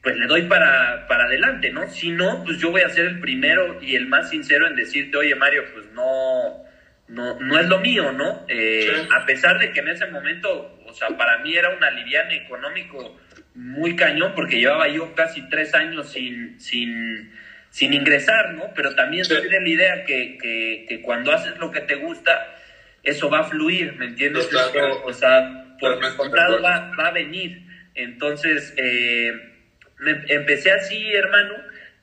[0.02, 1.88] pues le doy para, para adelante, ¿no?
[1.88, 5.16] Si no, pues yo voy a ser el primero y el más sincero en decirte,
[5.16, 6.62] oye Mario, pues no,
[7.08, 8.44] no, no es lo mío, ¿no?
[8.48, 12.36] Eh, a pesar de que en ese momento, o sea, para mí era un aliviane
[12.36, 13.18] económico
[13.54, 17.32] muy cañón, porque llevaba yo casi tres años sin, sin
[17.76, 18.72] sin ingresar, ¿no?
[18.74, 20.38] Pero también se tiene la idea que,
[20.88, 22.56] que, cuando haces lo que te gusta,
[23.02, 24.48] eso va a fluir, ¿me entiendes?
[25.04, 27.60] o sea, por encontrado va, va a venir.
[27.94, 29.30] Entonces, eh,
[29.98, 31.52] me, empecé así, hermano,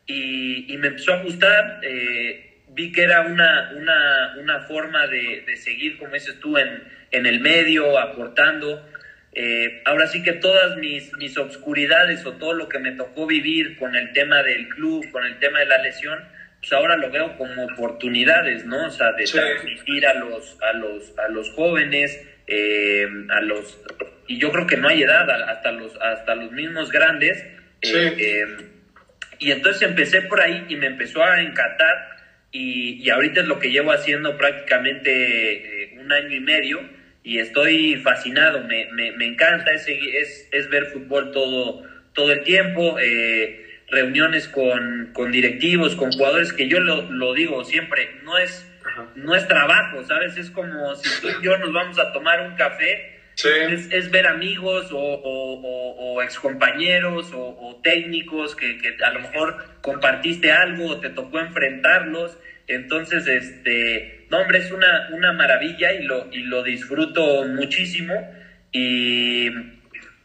[0.06, 1.80] y, y, me empezó a gustar.
[1.82, 6.84] Eh, vi que era una, una, una forma de, de, seguir, como dices tú, en,
[7.10, 8.88] en el medio, aportando.
[9.36, 13.78] Eh, ahora sí que todas mis, mis obscuridades o todo lo que me tocó vivir
[13.78, 16.20] con el tema del club, con el tema de la lesión,
[16.60, 18.88] pues ahora lo veo como oportunidades, ¿no?
[18.88, 23.82] O sea, de transmitir a los, a los, a los jóvenes, eh, a los,
[24.28, 27.44] y yo creo que no hay edad, hasta los, hasta los mismos grandes.
[27.82, 28.46] Eh,
[29.40, 32.18] y entonces empecé por ahí y me empezó a encantar
[32.52, 37.96] y, y ahorita es lo que llevo haciendo prácticamente un año y medio y estoy
[37.98, 43.66] fascinado, me, me, me encanta, es, es, es, ver fútbol todo, todo el tiempo, eh,
[43.90, 48.68] reuniones con, con, directivos, con jugadores, que yo lo, lo digo siempre, no es,
[49.16, 50.36] no es trabajo, ¿sabes?
[50.36, 54.28] Es como si tú y yo nos vamos a tomar un café, es, es, ver
[54.28, 60.88] amigos o, o, o, o excompañeros o, técnicos que, que a lo mejor compartiste algo
[60.88, 62.38] o te tocó enfrentarlos
[62.68, 68.14] entonces, este, no, hombre, es una, una maravilla y lo, y lo disfruto muchísimo.
[68.72, 69.50] Y,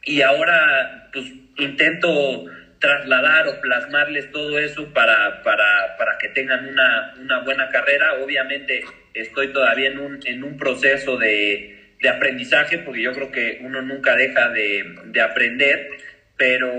[0.04, 1.26] y ahora, pues,
[1.58, 2.46] intento
[2.78, 8.14] trasladar o plasmarles todo eso para, para, para que tengan una, una, buena carrera.
[8.22, 8.84] Obviamente
[9.14, 13.82] estoy todavía en un, en un proceso de, de aprendizaje, porque yo creo que uno
[13.82, 15.90] nunca deja de, de aprender,
[16.36, 16.72] pero,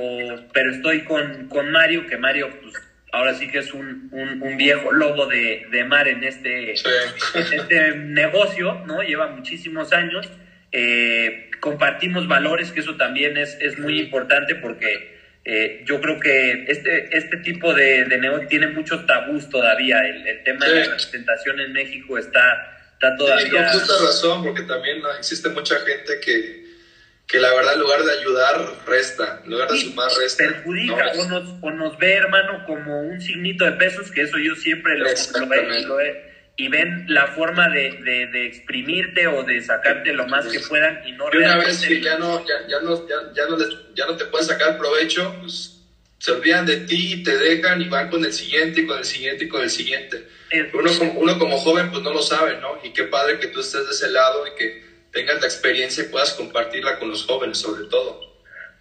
[0.53, 2.73] pero estoy con, con Mario, que Mario pues,
[3.11, 8.83] ahora sí que es un, un, viejo lobo de, de, mar en este, este negocio,
[8.85, 9.01] ¿no?
[9.01, 10.29] Lleva muchísimos años.
[10.71, 16.65] Eh, compartimos valores, que eso también es, es muy importante porque eh, yo creo que
[16.67, 19.99] este, este tipo de, de negocio tiene muchos tabús todavía.
[20.01, 23.45] El, el tema de la representación en México está, está todavía...
[23.45, 26.68] Sí, con justa razón, porque también existe mucha gente que
[27.29, 30.45] que la verdad en lugar de ayudar, resta, en lugar de sumar, resta.
[30.45, 34.55] Perjudica o, nos, o nos ve, hermano, como un signito de pesos, que eso yo
[34.55, 36.23] siempre lo, lo, he,
[36.57, 41.07] y ven la forma de, de, de, exprimirte o de sacarte lo más que puedan
[41.07, 43.69] y no y una vez que ya no, ya, ya no, ya, ya, no les,
[43.93, 45.83] ya no te puedes sacar provecho, pues
[46.17, 49.45] se olvidan de ti, te dejan y van con el siguiente y con el siguiente
[49.45, 50.27] y con el siguiente.
[50.73, 52.79] Uno, uno como joven pues no lo sabe, ¿no?
[52.83, 56.07] Y qué padre que tú estés de ese lado y que tengas la experiencia y
[56.07, 58.29] puedas compartirla con los jóvenes sobre todo.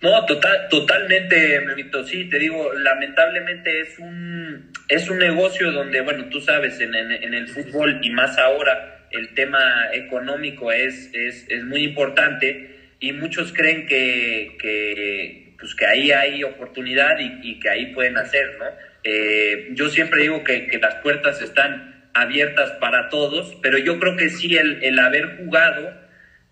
[0.00, 2.04] No, total, totalmente, Memito.
[2.04, 7.34] Sí, te digo, lamentablemente es un, es un negocio donde, bueno, tú sabes, en, en,
[7.34, 13.52] el fútbol y más ahora, el tema económico es, es, es muy importante y muchos
[13.52, 18.66] creen que, que, pues que ahí hay oportunidad y, y que ahí pueden hacer, ¿no?
[19.02, 24.16] Eh, yo siempre digo que, que, las puertas están abiertas para todos, pero yo creo
[24.16, 26.07] que sí el, el haber jugado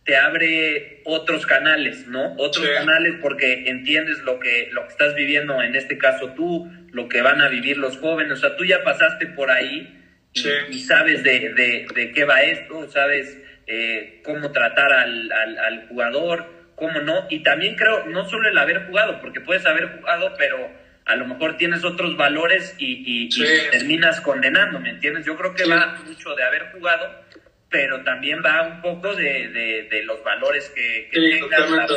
[0.07, 2.35] te abre otros canales, ¿no?
[2.39, 7.09] Otros canales porque entiendes lo que, lo que estás viviendo, en este caso tú, lo
[7.09, 9.93] que van a vivir los jóvenes, o sea, tú ya pasaste por ahí
[10.33, 13.37] y, sabes de, de, de, qué va esto, sabes
[13.67, 16.47] eh, cómo tratar al, al, al, jugador,
[16.77, 20.71] cómo no, y también creo, no solo el haber jugado, porque puedes haber jugado, pero
[21.05, 25.27] a lo mejor tienes otros valores y, y, terminas condenando, ¿me entiendes?
[25.27, 27.25] Yo creo que va mucho de haber jugado
[27.71, 31.91] pero también va un poco de, de, de los valores que, que tengas,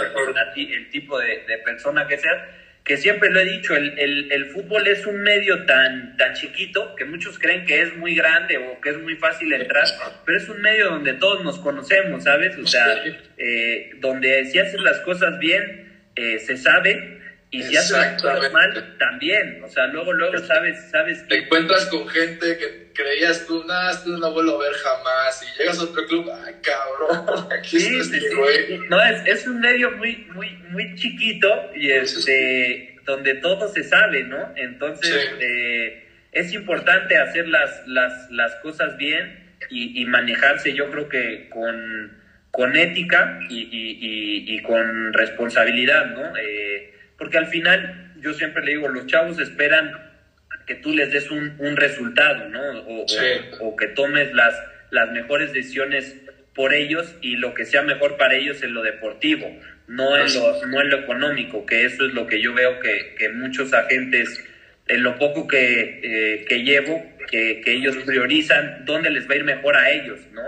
[0.55, 2.41] el tipo de, de, persona que seas,
[2.83, 6.95] que siempre lo he dicho, el, el, el, fútbol es un medio tan, tan chiquito
[6.95, 9.85] que muchos creen que es muy grande o que es muy fácil entrar,
[10.25, 12.57] pero es un medio donde todos nos conocemos, ¿sabes?
[12.57, 12.87] O sea,
[13.37, 17.18] eh, donde si haces las cosas bien, eh, se sabe,
[17.51, 19.63] y si haces las cosas mal, también.
[19.63, 24.09] O sea, luego, luego sabes, sabes Te encuentras con gente que creías tú, nada, esto
[24.09, 25.41] no lo vuelvo a ver jamás.
[25.41, 28.79] Y llegas a otro club, ay, cabrón, aquí sí, sí, sí.
[28.89, 34.23] No, es, es un medio muy, muy, muy chiquito y este, donde todo se sabe,
[34.23, 34.53] ¿no?
[34.55, 41.09] Entonces, eh, es importante hacer las, las, las cosas bien y, y manejarse, yo creo
[41.09, 42.15] que con,
[42.51, 46.37] con ética y, y, y con responsabilidad, ¿no?
[46.37, 49.91] Eh, porque al final, yo siempre le digo, los chavos esperan
[50.65, 52.61] que tú les des un, un resultado, ¿no?
[52.81, 53.05] O,
[53.59, 54.55] o, que tomes las,
[54.89, 56.15] las mejores decisiones
[56.55, 59.47] por ellos y lo que sea mejor para ellos en lo deportivo,
[59.87, 63.15] no en lo, no en lo económico, que eso es lo que yo veo que,
[63.17, 64.43] que muchos agentes,
[64.87, 69.37] en lo poco que, eh, que llevo, que, que, ellos priorizan dónde les va a
[69.37, 70.43] ir mejor a ellos, ¿no?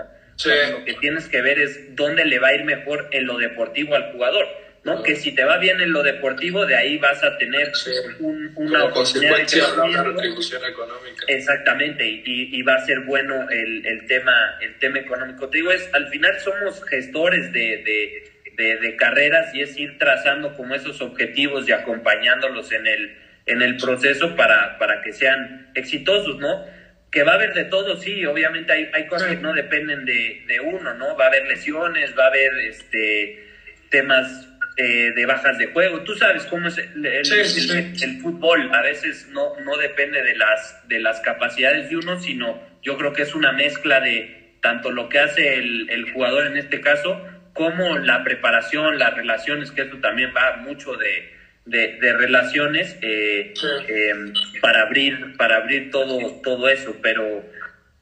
[0.70, 3.94] Lo que tienes que ver es dónde le va a ir mejor en lo deportivo
[3.94, 4.46] al jugador
[4.84, 5.02] ¿no?
[5.02, 7.70] Que si te va bien en lo deportivo, de ahí vas a tener
[8.18, 11.24] un, una consecuencia una retribución económica.
[11.28, 15.48] Exactamente, y, y, va a ser bueno el, el, tema, el tema económico.
[15.48, 18.24] Te digo, es, al final somos gestores de,
[18.56, 23.62] de, de, carreras y es ir trazando como esos objetivos y acompañándolos en el, en
[23.62, 26.64] el proceso para, para que sean exitosos, ¿no?
[27.12, 30.44] Que va a haber de todo, sí, obviamente hay, hay cosas que no dependen de,
[30.48, 31.16] de uno, ¿no?
[31.16, 33.48] Va a haber lesiones, va a haber este
[33.90, 36.00] temas eh, de bajas de juego.
[36.00, 38.70] Tú sabes cómo es el, el, fútbol.
[38.74, 43.12] A veces no, no depende de las, de las capacidades de uno, sino yo creo
[43.12, 47.20] que es una mezcla de tanto lo que hace el, el jugador en este caso,
[47.52, 51.32] como la preparación, las relaciones, que esto también va mucho de,
[51.64, 53.52] de, relaciones eh,
[53.88, 54.14] eh,
[54.60, 57.44] para abrir, para abrir todo, todo eso, pero,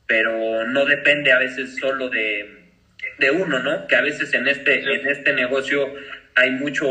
[0.07, 2.61] pero no depende a veces solo de,
[3.18, 3.87] de uno, ¿no?
[3.87, 5.93] Que a veces en este, en este negocio
[6.35, 6.87] hay mucho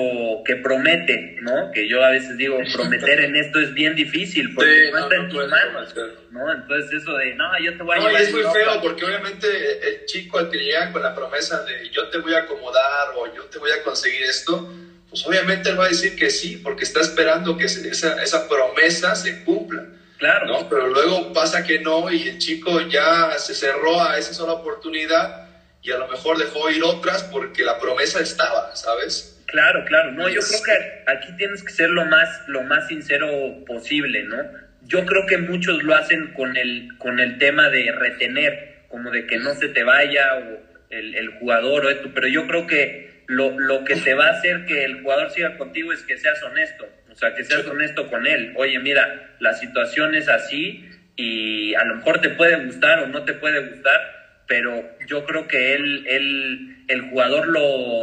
[0.45, 1.71] que promete, ¿no?
[1.71, 5.29] Que yo a veces digo, prometer en esto es bien difícil porque no, está en
[5.29, 5.95] tus manos,
[6.31, 6.51] ¿no?
[6.53, 9.47] Entonces eso de, no, yo te voy a No, es muy feo porque obviamente
[9.87, 13.33] el chico al que llega con la promesa de yo te voy a acomodar o
[13.33, 14.71] yo te voy a conseguir esto,
[15.09, 19.15] pues obviamente él va a decir que sí porque está esperando que esa, esa promesa
[19.15, 19.85] se cumpla.
[20.17, 20.47] Claro.
[20.47, 20.69] ¿no?
[20.69, 25.48] Pero luego pasa que no y el chico ya se cerró a esa sola oportunidad
[25.81, 29.35] y a lo mejor dejó ir otras porque la promesa estaba, ¿sabes?
[29.45, 30.11] Claro, claro.
[30.11, 33.27] No, yo creo que aquí tienes que ser lo más, lo más sincero
[33.65, 34.37] posible, ¿no?
[34.83, 39.25] Yo creo que muchos lo hacen con el, con el tema de retener, como de
[39.25, 43.23] que no se te vaya o el, el jugador o esto, pero yo creo que
[43.27, 46.41] lo, lo que te va a hacer que el jugador siga contigo es que seas
[46.41, 48.53] honesto, o sea, que seas honesto con él.
[48.55, 53.23] Oye, mira, la situación es así y a lo mejor te puede gustar o no
[53.25, 54.18] te puede gustar,
[54.49, 58.01] pero yo creo que él, él el jugador lo,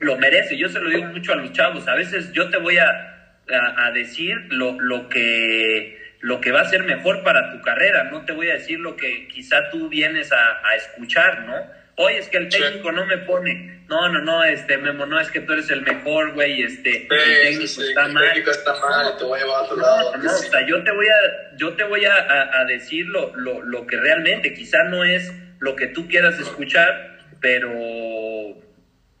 [0.00, 0.58] lo merece.
[0.58, 1.86] Yo se lo digo mucho a los chavos.
[1.86, 6.68] A veces yo te voy a, a, decir lo, lo, que, lo que va a
[6.68, 8.10] ser mejor para tu carrera.
[8.10, 11.54] No te voy a decir lo que quizá tú vienes a, a escuchar, ¿no?
[11.94, 13.84] Oye, es que el técnico no me pone.
[13.88, 17.08] No, no, no, este, Memo, no, es que tú eres el mejor, güey, este, el
[17.08, 18.24] técnico está mal.
[18.24, 20.16] El técnico está mal, te voy a llevar a otro lado.
[20.16, 23.62] No, o sea, yo te voy a, yo te voy a, a decir lo, lo,
[23.62, 27.70] lo que realmente, quizá no es lo que tú quieras escuchar, pero,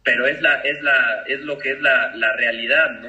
[0.02, 3.08] pero es, la, es, la, es lo que es la, la realidad, ¿no?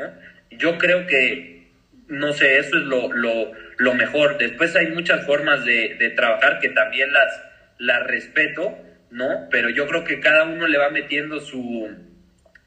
[0.51, 1.67] Yo creo que,
[2.07, 4.37] no sé, eso es lo, lo, lo mejor.
[4.37, 7.41] Después hay muchas formas de, de trabajar que también las,
[7.79, 8.77] las respeto,
[9.09, 9.47] ¿no?
[9.49, 11.89] Pero yo creo que cada uno le va metiendo su,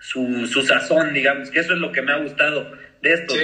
[0.01, 3.35] su, su sazón, digamos, que eso es lo que me ha gustado de esto.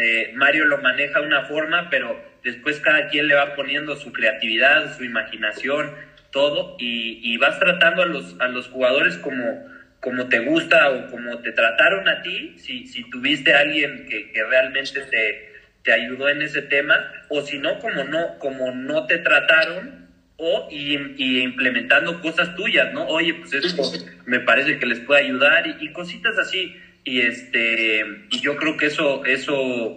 [0.00, 4.12] eh, Mario lo maneja de una forma, pero después cada quien le va poniendo su
[4.12, 5.94] creatividad, su imaginación,
[6.36, 9.64] todo y, vas tratando a los, a los jugadores como,
[10.00, 14.44] como te gusta o como te trataron a ti, si, si tuviste alguien que, que
[14.44, 16.94] realmente te, te, ayudó en ese tema,
[17.30, 22.92] o si no, como no, como no te trataron, o y, y implementando cosas tuyas,
[22.92, 23.06] ¿no?
[23.06, 23.82] Oye, pues esto
[24.26, 26.76] me parece que les puede ayudar y, y cositas así.
[27.04, 29.96] Y este, y yo creo que eso, eso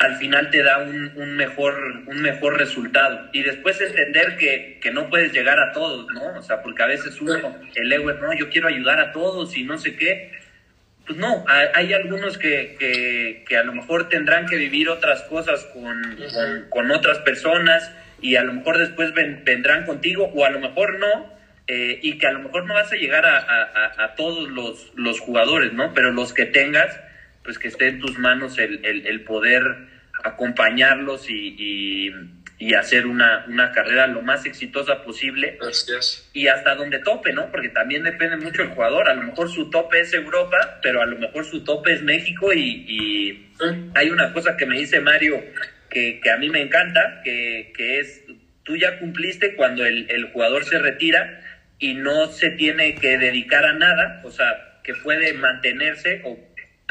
[0.00, 3.28] al final te da un, un, mejor, un mejor resultado.
[3.32, 6.38] Y después entender que, que, no puedes llegar a todos, ¿no?
[6.38, 9.56] O sea, porque a veces uno, el ego es, no, yo quiero ayudar a todos
[9.56, 10.32] y no sé qué.
[11.06, 15.64] Pues no, hay algunos que, que, que a lo mejor tendrán que vivir otras cosas
[15.72, 17.90] con, con, con otras personas
[18.20, 21.38] y a lo mejor después ven, vendrán contigo o a lo mejor no.
[21.70, 24.90] Eh, y que a lo mejor no vas a llegar a, a, a todos los,
[24.96, 25.92] los jugadores, ¿no?
[25.92, 26.98] Pero los que tengas,
[27.48, 29.62] pues que esté en tus manos el, el, poder
[30.22, 32.12] acompañarlos y,
[32.58, 35.56] y, hacer una, una, carrera lo más exitosa posible.
[35.58, 36.28] Gracias.
[36.34, 37.50] Y hasta donde tope, ¿no?
[37.50, 39.08] Porque también depende mucho el jugador.
[39.08, 42.52] A lo mejor su tope es Europa, pero a lo mejor su tope es México
[42.52, 43.52] y, y
[43.94, 45.42] hay una cosa que me dice Mario
[45.88, 48.24] que, que a mí me encanta, que, que, es,
[48.62, 51.40] tú ya cumpliste cuando el, el jugador se retira
[51.78, 56.38] y no se tiene que dedicar a nada, o sea, que puede mantenerse o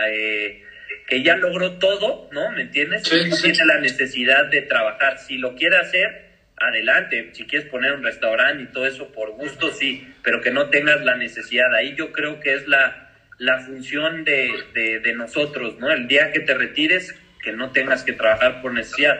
[0.06, 0.64] eh,
[1.08, 2.52] que ya logró todo, ¿no?
[2.52, 3.04] ¿Me entiendes?
[3.04, 5.20] tiene la necesidad de trabajar.
[5.20, 6.28] Si lo quiere hacer,
[6.58, 7.30] adelante.
[7.34, 11.04] Si quieres poner un restaurante y todo eso por gusto, sí, pero que no tengas
[11.04, 11.74] la necesidad.
[11.76, 15.92] Ahí yo creo que es la, la función de, de, nosotros, ¿no?
[15.92, 19.18] El día que te retires, que no tengas que trabajar por necesidad.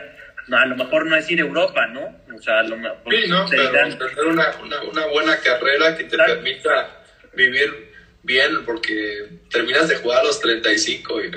[0.50, 2.20] a lo mejor no es ir a Europa, ¿no?
[2.34, 3.14] O sea, a lo mejor...
[3.14, 7.02] Sí, no, pero tener una, una, una buena carrera que te permita
[7.34, 7.87] vivir
[8.22, 11.30] bien porque terminas de jugar a los 35 y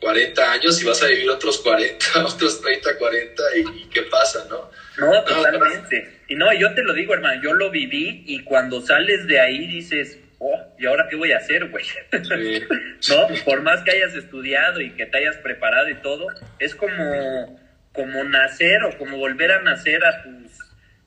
[0.00, 4.70] 40 años y vas a vivir otros 40, otros 30, 40 y, qué pasa, ¿no?
[4.98, 6.22] No, totalmente.
[6.28, 9.66] Y no, yo te lo digo, hermano, yo lo viví y cuando sales de ahí
[9.66, 11.84] dices, oh, ¿y ahora qué voy a hacer, güey?
[13.08, 13.28] ¿No?
[13.44, 16.26] Por más que hayas estudiado y que te hayas preparado y todo,
[16.58, 17.60] es como,
[17.92, 20.37] como nacer o como volver a nacer a tus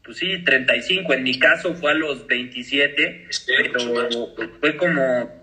[0.04, 1.14] pues sí, 35.
[1.14, 3.28] En mi caso fue a los 27,
[3.58, 4.10] pero
[4.60, 5.42] fue como,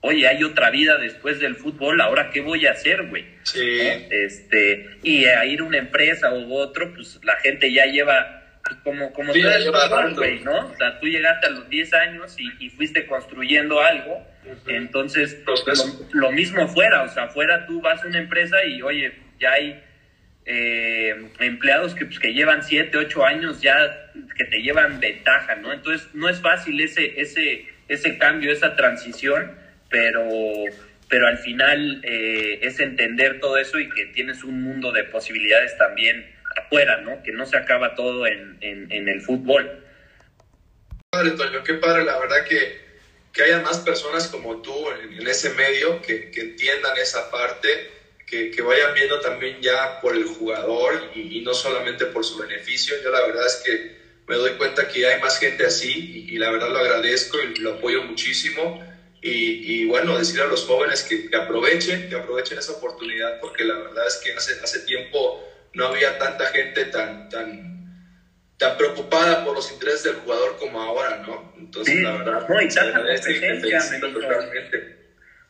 [0.00, 3.26] oye, hay otra vida después del fútbol, ahora qué voy a hacer, güey.
[3.42, 3.80] Sí.
[4.10, 8.76] Este, y a ir a una empresa u otro, pues la gente ya lleva pues,
[8.84, 10.66] como, como sí, fútbol, güey, ¿no?
[10.66, 14.24] O sea, tú llegaste a los 10 años y, fuiste construyendo algo,
[14.68, 19.12] entonces lo, lo, mismo fuera, o sea, fuera tú vas a una empresa y, oye,
[19.40, 19.82] ya hay
[20.50, 25.74] eh, empleados que, pues, que llevan 7, 8 años ya que te llevan ventaja, ¿no?
[25.74, 29.54] Entonces no es fácil ese, ese, ese cambio, esa transición,
[29.90, 30.26] pero,
[31.10, 35.76] pero al final eh, es entender todo eso y que tienes un mundo de posibilidades
[35.76, 37.22] también afuera, ¿no?
[37.22, 39.84] Que no se acaba todo en, en, el fútbol.
[41.10, 42.80] Padre, Toño, qué padre, la verdad que,
[43.34, 47.97] que haya más personas como tú en, ese medio que, que entiendan esa parte
[48.28, 52.96] que, vayan viendo también ya por el jugador y, no solamente por su beneficio.
[53.02, 56.50] Yo la verdad es que me doy cuenta que hay más gente así y, la
[56.50, 58.84] verdad lo agradezco y lo apoyo muchísimo.
[59.20, 64.06] Y, bueno, decir a los jóvenes que, aprovechen, que aprovechen esa oportunidad porque la verdad
[64.06, 68.14] es que hace, hace tiempo no había tanta gente tan, tan,
[68.58, 71.52] tan preocupada por los intereses del jugador como ahora, ¿no?
[71.56, 72.98] Entonces, la verdad, no, y tanta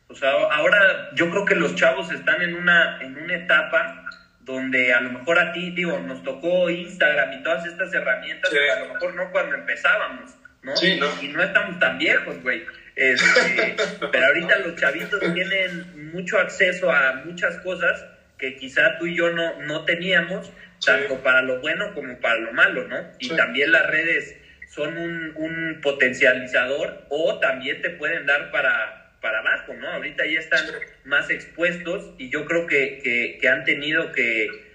[0.09, 4.04] o sea, ahora yo creo que los chavos están en una, en una etapa
[4.40, 8.70] donde a lo mejor a ti, digo, nos tocó Instagram y todas estas herramientas, que
[8.70, 10.74] a lo mejor no cuando empezábamos, ¿no?
[10.76, 11.06] Sí, ¿no?
[11.20, 12.64] Y no estamos tan viejos, güey.
[12.96, 13.76] Este,
[14.11, 18.06] pero ahorita los chavitos tienen mucho acceso a muchas cosas
[18.38, 20.50] que quizá tú y yo no, no teníamos,
[20.84, 22.96] tanto para lo bueno como para lo malo, ¿no?
[23.18, 24.34] Y también las redes
[24.68, 29.89] son un, un potencializador o también te pueden dar para para abajo, ¿no?
[29.89, 30.64] Ahorita ya están
[31.05, 34.69] más expuestos y yo creo que, han tenido que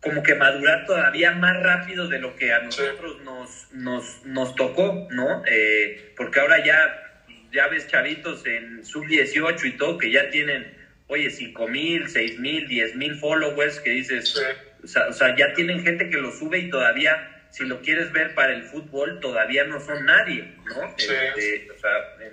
[0.00, 5.08] como que madurar todavía más rápido de lo que a nosotros nos, nos, nos tocó,
[5.10, 5.42] ¿no?
[5.46, 10.76] Eh, porque ahora ya, ya ves chavitos en sub-18 y todo que ya tienen,
[11.06, 14.36] oye, 5 mil, 6 mil, 10 mil followers que dices,
[14.82, 18.10] o, sea, o sea, ya tienen gente que lo sube y todavía si lo quieres
[18.10, 20.92] ver para el fútbol, todavía no son nadie, ¿no?
[20.98, 21.90] Este, o sea,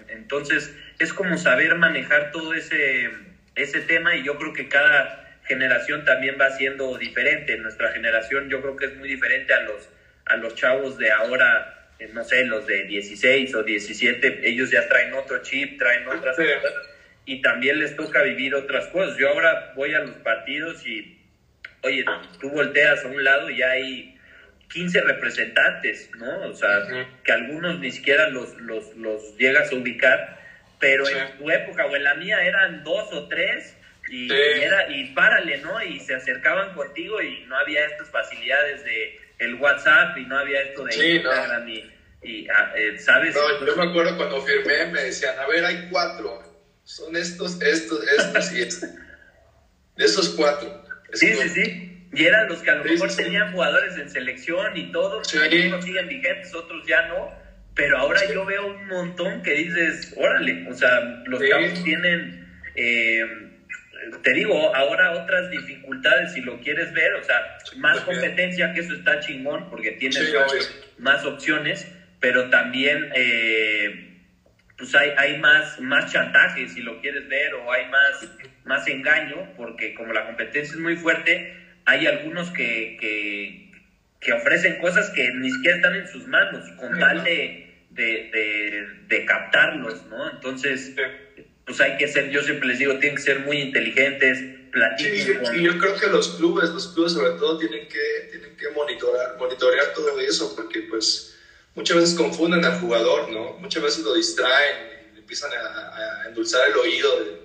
[0.08, 3.10] entonces es como saber manejar todo ese,
[3.56, 7.58] ese tema y yo creo que cada generación también va siendo diferente.
[7.58, 9.90] Nuestra generación yo creo que es muy diferente a los,
[10.26, 14.88] a los chavos de ahora, eh, no sé, los de 16 o 17, ellos ya
[14.88, 16.74] traen otro chip, traen otras cosas
[17.26, 19.18] y también les toca vivir otras cosas.
[19.18, 21.20] Yo ahora voy a los partidos y,
[21.82, 22.06] oye,
[22.40, 24.20] tú volteas a un lado y hay
[24.72, 26.42] 15 representantes, ¿no?
[26.50, 26.84] O sea,
[27.24, 30.41] que algunos ni siquiera los, los, los, llegas a ubicar,
[30.82, 33.78] pero en tu época o en la mía eran dos o tres
[34.10, 35.82] y, era, y párale, ¿no?
[35.82, 40.62] Y se acercaban contigo y no había estas facilidades de el WhatsApp y no había
[40.62, 41.70] esto de Instagram
[42.24, 43.36] y, ah, eh, ¿sabes?
[43.36, 46.44] No, yo me acuerdo cuando firmé me decían, a ver, hay cuatro,
[46.84, 48.90] son estos, estos, estos y estos.
[49.96, 50.84] De esos cuatro.
[51.14, 51.88] sí, sí, sí.
[52.14, 55.38] Y eran los que a lo mejor tenían jugadores en selección y todo, sí.
[55.38, 57.32] algunos siguen vigentes, otros ya no,
[57.76, 61.84] pero ahora yo veo un montón que dices, órale, o sea, los sí.
[61.84, 63.26] tienen, eh,
[64.24, 68.94] te digo, ahora otras dificultades si lo quieres ver, o sea, más competencia, que eso
[68.94, 70.34] está chingón, porque tienes
[70.98, 71.88] más, opciones,
[72.20, 73.12] pero también...
[73.16, 74.08] Eh,
[74.78, 78.28] pues hay, hay más, más chantaje si lo quieres ver o hay más
[78.66, 81.56] más engaño, porque como la competencia es muy fuerte,
[81.86, 83.72] hay algunos que, que,
[84.20, 87.61] que ofrecen cosas que ni siquiera están en sus manos, con tal de,
[87.92, 90.30] de, de, captarlos, ¿no?
[90.30, 90.94] Entonces,
[91.66, 94.40] pues hay que ser, yo siempre les digo, tienen que ser muy inteligentes,
[94.72, 95.42] platiquen.
[95.56, 99.38] y yo creo que los clubes, los clubes sobre todo tienen que, tienen que monitorar,
[99.38, 101.36] monitorear todo eso, porque pues
[101.76, 103.54] muchas veces confunden al jugador, ¿no?
[103.60, 107.42] Muchas veces lo distraen, empiezan a, endulzar el oído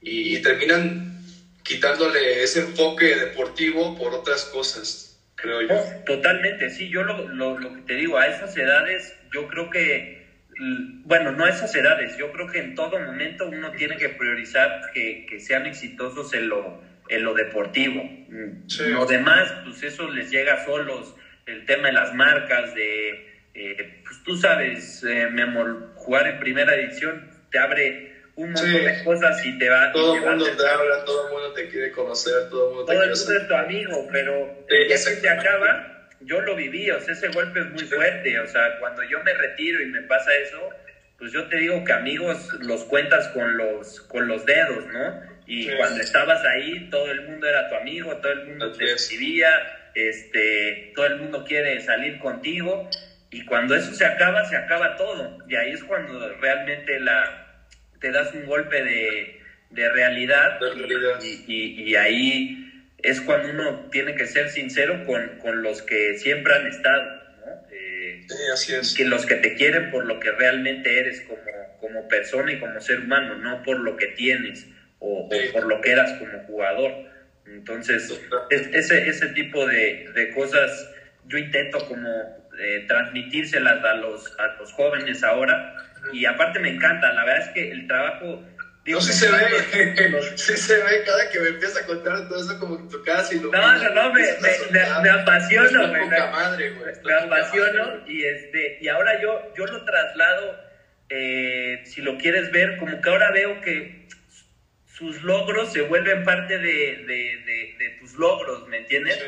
[0.00, 1.22] y, terminan
[1.62, 5.11] quitándole ese enfoque deportivo por otras cosas,
[5.42, 5.74] creo yo.
[6.06, 10.26] totalmente, sí, yo lo, lo, lo, que te digo, a esas edades yo creo que,
[11.04, 14.80] bueno, no a esas edades, yo creo que en todo momento uno tiene que priorizar
[14.94, 18.02] que, que sean exitosos en lo, en lo deportivo.
[18.78, 21.14] Lo demás, pues eso les llega solos
[21.46, 25.28] el tema de las marcas, de, eh, pues tú sabes, eh,
[25.94, 30.20] jugar en primera edición te abre un montón de cosas y te va todo el
[30.22, 33.32] mundo te habla todo el mundo te quiere conocer todo el mundo todo el mundo
[33.32, 37.60] es tu amigo pero ya que se acaba yo lo viví o sea ese golpe
[37.60, 40.70] es muy fuerte o sea cuando yo me retiro y me pasa eso
[41.18, 45.68] pues yo te digo que amigos los cuentas con los con los dedos no y
[45.76, 50.92] cuando estabas ahí todo el mundo era tu amigo todo el mundo te recibía este,
[50.94, 52.88] todo el mundo quiere salir contigo
[53.30, 55.38] y cuando eso se acaba, se acaba todo.
[55.48, 57.51] Y ahí es cuando realmente la,
[58.02, 59.40] te das un golpe de,
[59.70, 60.58] de realidad,
[61.46, 66.52] Y, y, ahí es cuando uno tiene que ser sincero con, con los que siempre
[66.52, 67.22] han estado.
[67.46, 67.66] ¿no?
[67.70, 68.94] Eh, así es.
[68.94, 72.80] Que los que te quieren por lo que realmente eres como, como persona y como
[72.80, 74.66] ser humano, no por lo que tienes
[74.98, 76.92] o, o por lo que eras como jugador.
[77.46, 80.90] Entonces, ese, ese tipo de, de, cosas
[81.26, 82.08] yo intento como
[82.58, 85.76] eh, transmitírselas a los, a los jóvenes ahora
[86.12, 88.42] y aparte me encanta, la verdad es que el trabajo...
[88.84, 92.42] Digo, no, sí se ve, sí se ve cada que me empieza a contar todo
[92.42, 93.52] eso como que tu casa y lo...
[93.52, 99.52] No, no, no, me, me, me, apasiono, me, me apasiono y, este, y ahora yo,
[99.56, 100.56] yo lo traslado,
[101.10, 104.08] eh, si lo quieres ver, como que ahora veo que
[104.86, 109.18] sus logros se vuelven parte de, de, tus logros, ¿me entiendes?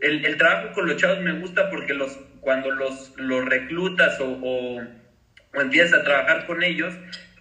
[0.00, 4.38] El, el, trabajo con los chavos me gusta porque los, cuando los, los reclutas o,
[4.42, 4.80] o,
[5.54, 6.94] empiezas a trabajar con ellos,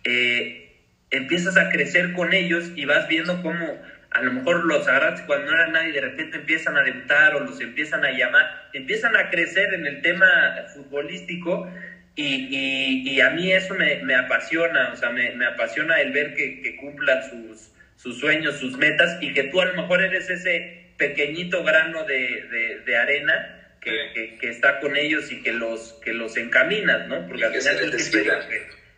[0.03, 0.77] eh,
[1.11, 3.79] empiezas a crecer con ellos y vas viendo cómo
[4.11, 7.41] a lo mejor los agarras cuando no era nadie de repente empiezan a debutar o
[7.41, 10.27] los empiezan a llamar, empiezan a crecer en el tema
[10.73, 11.71] futbolístico
[12.15, 16.33] y, y, a mí eso me, me apasiona, o sea, me, me, apasiona el ver
[16.33, 20.29] que, que cumplan sus, sus sueños, sus metas y que tú a lo mejor eres
[20.29, 26.13] ese pequeñito grano de, de, arena que, que, está con ellos y que los, que
[26.13, 27.25] los encaminas, ¿no?
[27.27, 27.77] Porque al final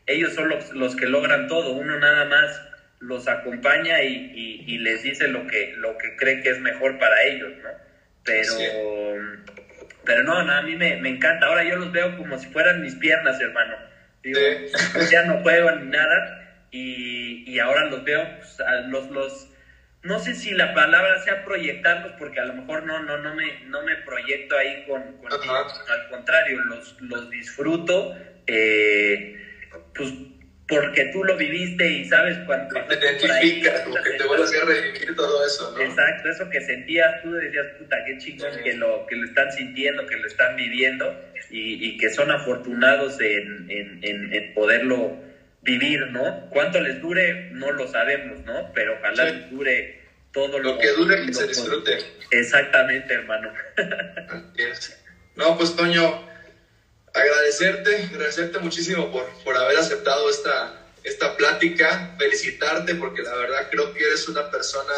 [0.07, 2.61] ellos son los, los, que logran todo, uno nada más
[2.99, 6.97] los acompaña y, y, y, les dice lo que, lo que cree que es mejor
[6.97, 7.69] para ellos, ¿no?
[8.23, 8.53] Pero
[10.03, 11.45] pero no, a mí me, me, encanta.
[11.47, 13.75] Ahora yo los veo como si fueran mis piernas, hermano.
[14.23, 14.39] Digo,
[15.11, 16.65] Ya no juego ni nada.
[16.71, 18.57] Y, y ahora los veo, pues,
[18.87, 19.49] los, los,
[20.03, 23.61] no sé si la palabra sea proyectarlos, porque a lo mejor no, no, no, me,
[23.65, 28.15] no me proyecto ahí con, con al contrario, los, los disfruto.
[28.47, 29.37] Eh,
[29.95, 30.11] pues
[30.71, 35.15] porque tú lo viviste y sabes cuánto te identificas, como que te vuelves a revivir
[35.17, 35.81] todo eso, ¿no?
[35.83, 40.05] Exacto, eso que sentías, tú decías, puta, qué chingón que, lo, que lo están sintiendo,
[40.07, 41.13] que lo están viviendo
[41.49, 45.19] y, y que son afortunados en, en, en, poderlo
[45.61, 46.49] vivir, ¿no?
[46.51, 48.71] Cuánto les dure, no lo sabemos, ¿no?
[48.73, 50.00] Pero ojalá les dure
[50.31, 51.97] todo lo, lo que dure que se disfrute.
[52.31, 53.51] Exactamente, hermano.
[55.35, 56.29] no, pues Toño
[57.13, 63.93] agradecerte, agradecerte muchísimo por, por haber aceptado esta, esta plática, felicitarte porque la verdad creo
[63.93, 64.93] que eres una persona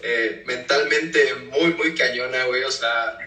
[0.00, 3.18] eh, mentalmente muy, muy cañona, güey, o sea,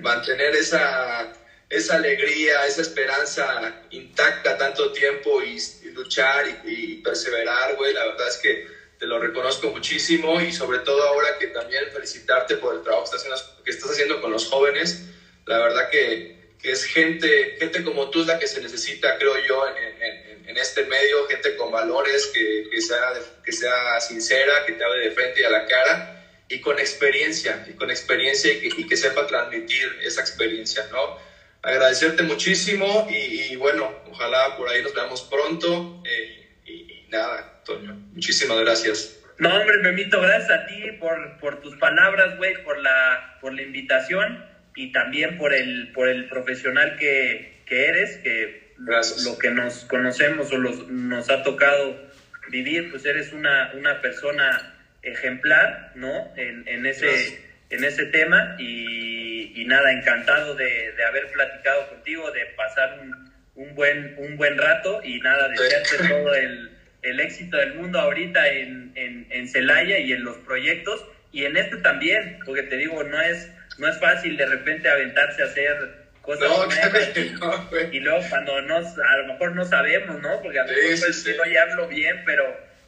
[0.00, 1.32] mantener esa,
[1.68, 5.58] esa alegría, esa esperanza intacta tanto tiempo y,
[5.92, 8.66] luchar y, perseverar, güey, la verdad es que
[8.98, 13.16] te lo reconozco muchísimo y sobre todo ahora que también felicitarte por el trabajo que
[13.16, 15.04] estás haciendo, que estás haciendo con los jóvenes,
[15.46, 19.34] la verdad que que es gente, gente como tú es la que se necesita, creo
[19.46, 23.12] yo, en, en, este medio, gente con valores, que, que, sea,
[23.44, 27.64] que sea sincera, que te hable de frente y a la cara, y con experiencia,
[27.68, 31.16] y con experiencia y que, que sepa transmitir esa experiencia, ¿no?
[31.62, 38.58] Agradecerte muchísimo y, bueno, ojalá por ahí nos veamos pronto eh, y, nada, Toño, muchísimas
[38.60, 39.20] gracias.
[39.38, 43.62] No, hombre, Memito, gracias a ti por, por tus palabras, güey, por la, por la
[43.62, 44.42] invitación
[44.74, 50.50] y también por el, por el profesional que, que eres, que lo que nos conocemos
[50.50, 52.08] o los, nos ha tocado
[52.50, 56.32] vivir, pues eres una, una persona ejemplar, ¿no?
[56.36, 57.38] En, en ese,
[57.68, 63.30] en ese tema y, y nada, encantado de, de, haber platicado contigo, de pasar un,
[63.56, 68.48] un, buen, un buen rato y nada, desearte todo el, el, éxito del mundo ahorita
[68.48, 73.02] en, en, en Celaya y en los proyectos y en este también, porque te digo,
[73.02, 75.76] no es, no es fácil de repente aventarse a hacer
[76.22, 77.92] cosas no, nuevas.
[77.92, 80.40] y luego cuando nos, a lo mejor no sabemos, ¿no?
[80.42, 82.44] Porque a lo mejor Sí, pues, sí, no ya hablo bien, pero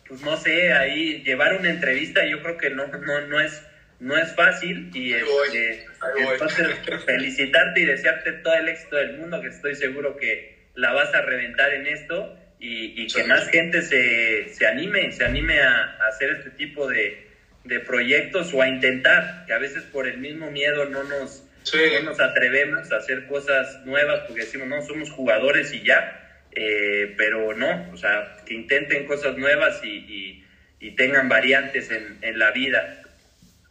[0.09, 3.63] pues no sé, ahí llevar una entrevista yo creo que no, no, no es
[4.01, 6.69] no es fácil y voy, este, entonces
[7.05, 11.21] felicitarte y desearte todo el éxito del mundo que estoy seguro que la vas a
[11.21, 16.07] reventar en esto y, y que más gente se, se anime, se anime a, a
[16.09, 17.27] hacer este tipo de,
[17.65, 21.79] de proyectos o a intentar, que a veces por el mismo miedo no nos, Sí.
[21.93, 27.15] no nos atrevemos a hacer cosas nuevas porque decimos, no, somos jugadores y ya, eh,
[27.19, 30.45] pero no, o sea, que intenten cosas nuevas y, y-
[30.83, 33.03] y tengan variantes en, en la vida.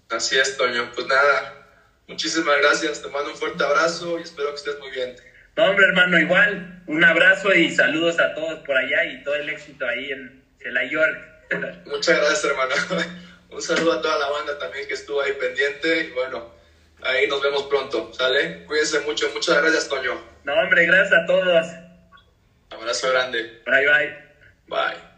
[0.10, 0.92] Así es, Toño.
[0.94, 1.66] Pues nada,
[2.08, 3.02] muchísimas gracias.
[3.02, 5.16] Te mando un fuerte abrazo y espero que estés muy bien.
[5.56, 9.50] No, hombre, hermano, igual, un abrazo y saludos a todos por allá y todo el
[9.50, 10.40] éxito ahí en
[10.90, 11.18] York.
[11.86, 12.76] Muchas gracias, hermano.
[13.50, 16.04] Un saludo a toda la banda también que estuvo ahí pendiente.
[16.06, 16.52] Y bueno,
[17.02, 18.64] ahí nos vemos pronto, ¿sale?
[18.66, 19.30] Cuídense mucho.
[19.34, 20.22] Muchas gracias, Toño.
[20.44, 21.68] No, hombre, gracias a todos.
[22.70, 23.62] Abrazo grande.
[23.66, 24.18] Bye, bye.
[24.68, 25.09] Bye.